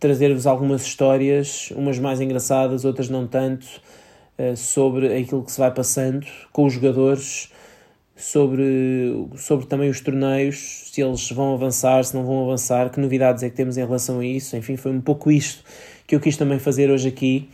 trazer-vos 0.00 0.48
algumas 0.48 0.82
histórias, 0.82 1.70
umas 1.76 1.96
mais 1.96 2.20
engraçadas, 2.20 2.84
outras 2.84 3.08
não 3.08 3.24
tanto, 3.24 3.64
eh, 4.36 4.56
sobre 4.56 5.16
aquilo 5.16 5.44
que 5.44 5.52
se 5.52 5.60
vai 5.60 5.72
passando 5.72 6.26
com 6.52 6.64
os 6.64 6.72
jogadores, 6.72 7.52
sobre, 8.16 9.28
sobre 9.36 9.66
também 9.66 9.88
os 9.88 10.00
torneios, 10.00 10.90
se 10.92 11.00
eles 11.00 11.30
vão 11.30 11.54
avançar, 11.54 12.02
se 12.04 12.16
não 12.16 12.24
vão 12.24 12.42
avançar, 12.42 12.90
que 12.90 12.98
novidades 12.98 13.44
é 13.44 13.48
que 13.48 13.54
temos 13.54 13.76
em 13.76 13.84
relação 13.84 14.18
a 14.18 14.26
isso. 14.26 14.56
Enfim, 14.56 14.76
foi 14.76 14.90
um 14.90 15.00
pouco 15.00 15.30
isto 15.30 15.62
que 16.04 16.16
eu 16.16 16.20
quis 16.20 16.36
também 16.36 16.58
fazer 16.58 16.90
hoje 16.90 17.08
aqui, 17.08 17.48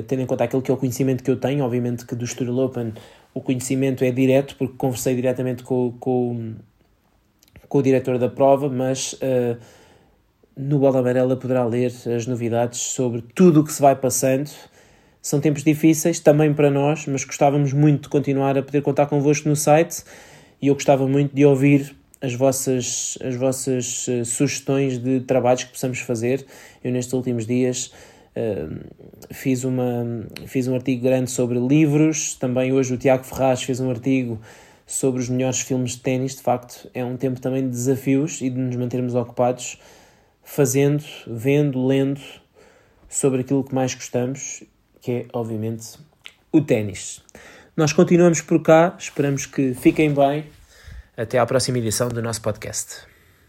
tendo 0.00 0.22
em 0.22 0.26
conta 0.26 0.44
aquilo 0.44 0.62
que 0.62 0.70
é 0.70 0.74
o 0.74 0.76
conhecimento 0.76 1.22
que 1.22 1.30
eu 1.30 1.36
tenho. 1.36 1.64
Obviamente 1.64 2.06
que 2.06 2.14
do 2.14 2.24
Estoril 2.24 2.56
Open 2.58 2.94
o 3.34 3.40
conhecimento 3.40 4.02
é 4.04 4.10
direto, 4.10 4.56
porque 4.56 4.74
conversei 4.78 5.14
diretamente 5.14 5.62
com, 5.62 5.92
com, 6.00 6.54
com 7.68 7.78
o 7.78 7.82
diretor 7.82 8.18
da 8.18 8.28
prova, 8.28 8.68
mas. 8.68 9.14
Uh, 9.14 9.58
no 10.56 10.78
Bola 10.78 11.00
Amarela 11.00 11.36
poderá 11.36 11.64
ler 11.64 11.92
as 12.14 12.26
novidades 12.26 12.78
sobre 12.78 13.22
tudo 13.34 13.60
o 13.60 13.64
que 13.64 13.72
se 13.72 13.80
vai 13.80 13.96
passando. 13.96 14.50
São 15.20 15.40
tempos 15.40 15.62
difíceis 15.62 16.20
também 16.20 16.52
para 16.52 16.70
nós, 16.70 17.06
mas 17.06 17.24
gostávamos 17.24 17.72
muito 17.72 18.02
de 18.02 18.08
continuar 18.08 18.58
a 18.58 18.62
poder 18.62 18.82
contar 18.82 19.06
convosco 19.06 19.48
no 19.48 19.56
site 19.56 20.02
e 20.60 20.68
eu 20.68 20.74
gostava 20.74 21.06
muito 21.06 21.34
de 21.34 21.44
ouvir 21.44 21.96
as 22.20 22.34
vossas, 22.34 23.18
as 23.24 23.34
vossas 23.34 24.06
uh, 24.08 24.24
sugestões 24.24 24.98
de 24.98 25.20
trabalhos 25.20 25.64
que 25.64 25.72
possamos 25.72 26.00
fazer. 26.00 26.44
Eu, 26.82 26.92
nestes 26.92 27.12
últimos 27.14 27.46
dias, 27.46 27.92
fiz, 29.30 29.64
uma, 29.64 30.26
fiz 30.46 30.68
um 30.68 30.74
artigo 30.74 31.02
grande 31.02 31.30
sobre 31.30 31.58
livros. 31.58 32.34
Também 32.34 32.72
hoje 32.72 32.94
o 32.94 32.96
Tiago 32.98 33.24
Ferraz 33.24 33.62
fez 33.62 33.80
um 33.80 33.90
artigo 33.90 34.40
sobre 34.86 35.20
os 35.20 35.28
melhores 35.28 35.60
filmes 35.60 35.92
de 35.92 36.00
ténis. 36.00 36.36
De 36.36 36.42
facto, 36.42 36.90
é 36.94 37.04
um 37.04 37.16
tempo 37.16 37.40
também 37.40 37.62
de 37.62 37.70
desafios 37.70 38.40
e 38.40 38.50
de 38.50 38.58
nos 38.58 38.76
mantermos 38.76 39.14
ocupados 39.14 39.78
fazendo, 40.42 41.04
vendo, 41.26 41.86
lendo 41.86 42.20
sobre 43.08 43.42
aquilo 43.42 43.62
que 43.62 43.74
mais 43.74 43.94
gostamos, 43.94 44.64
que 45.00 45.12
é, 45.12 45.26
obviamente, 45.32 45.98
o 46.50 46.60
ténis. 46.60 47.22
Nós 47.76 47.92
continuamos 47.92 48.40
por 48.40 48.62
cá, 48.62 48.94
esperamos 48.98 49.46
que 49.46 49.74
fiquem 49.74 50.12
bem. 50.12 50.44
Até 51.16 51.38
à 51.38 51.46
próxima 51.46 51.78
edição 51.78 52.08
do 52.08 52.22
nosso 52.22 52.40
podcast. 52.42 53.11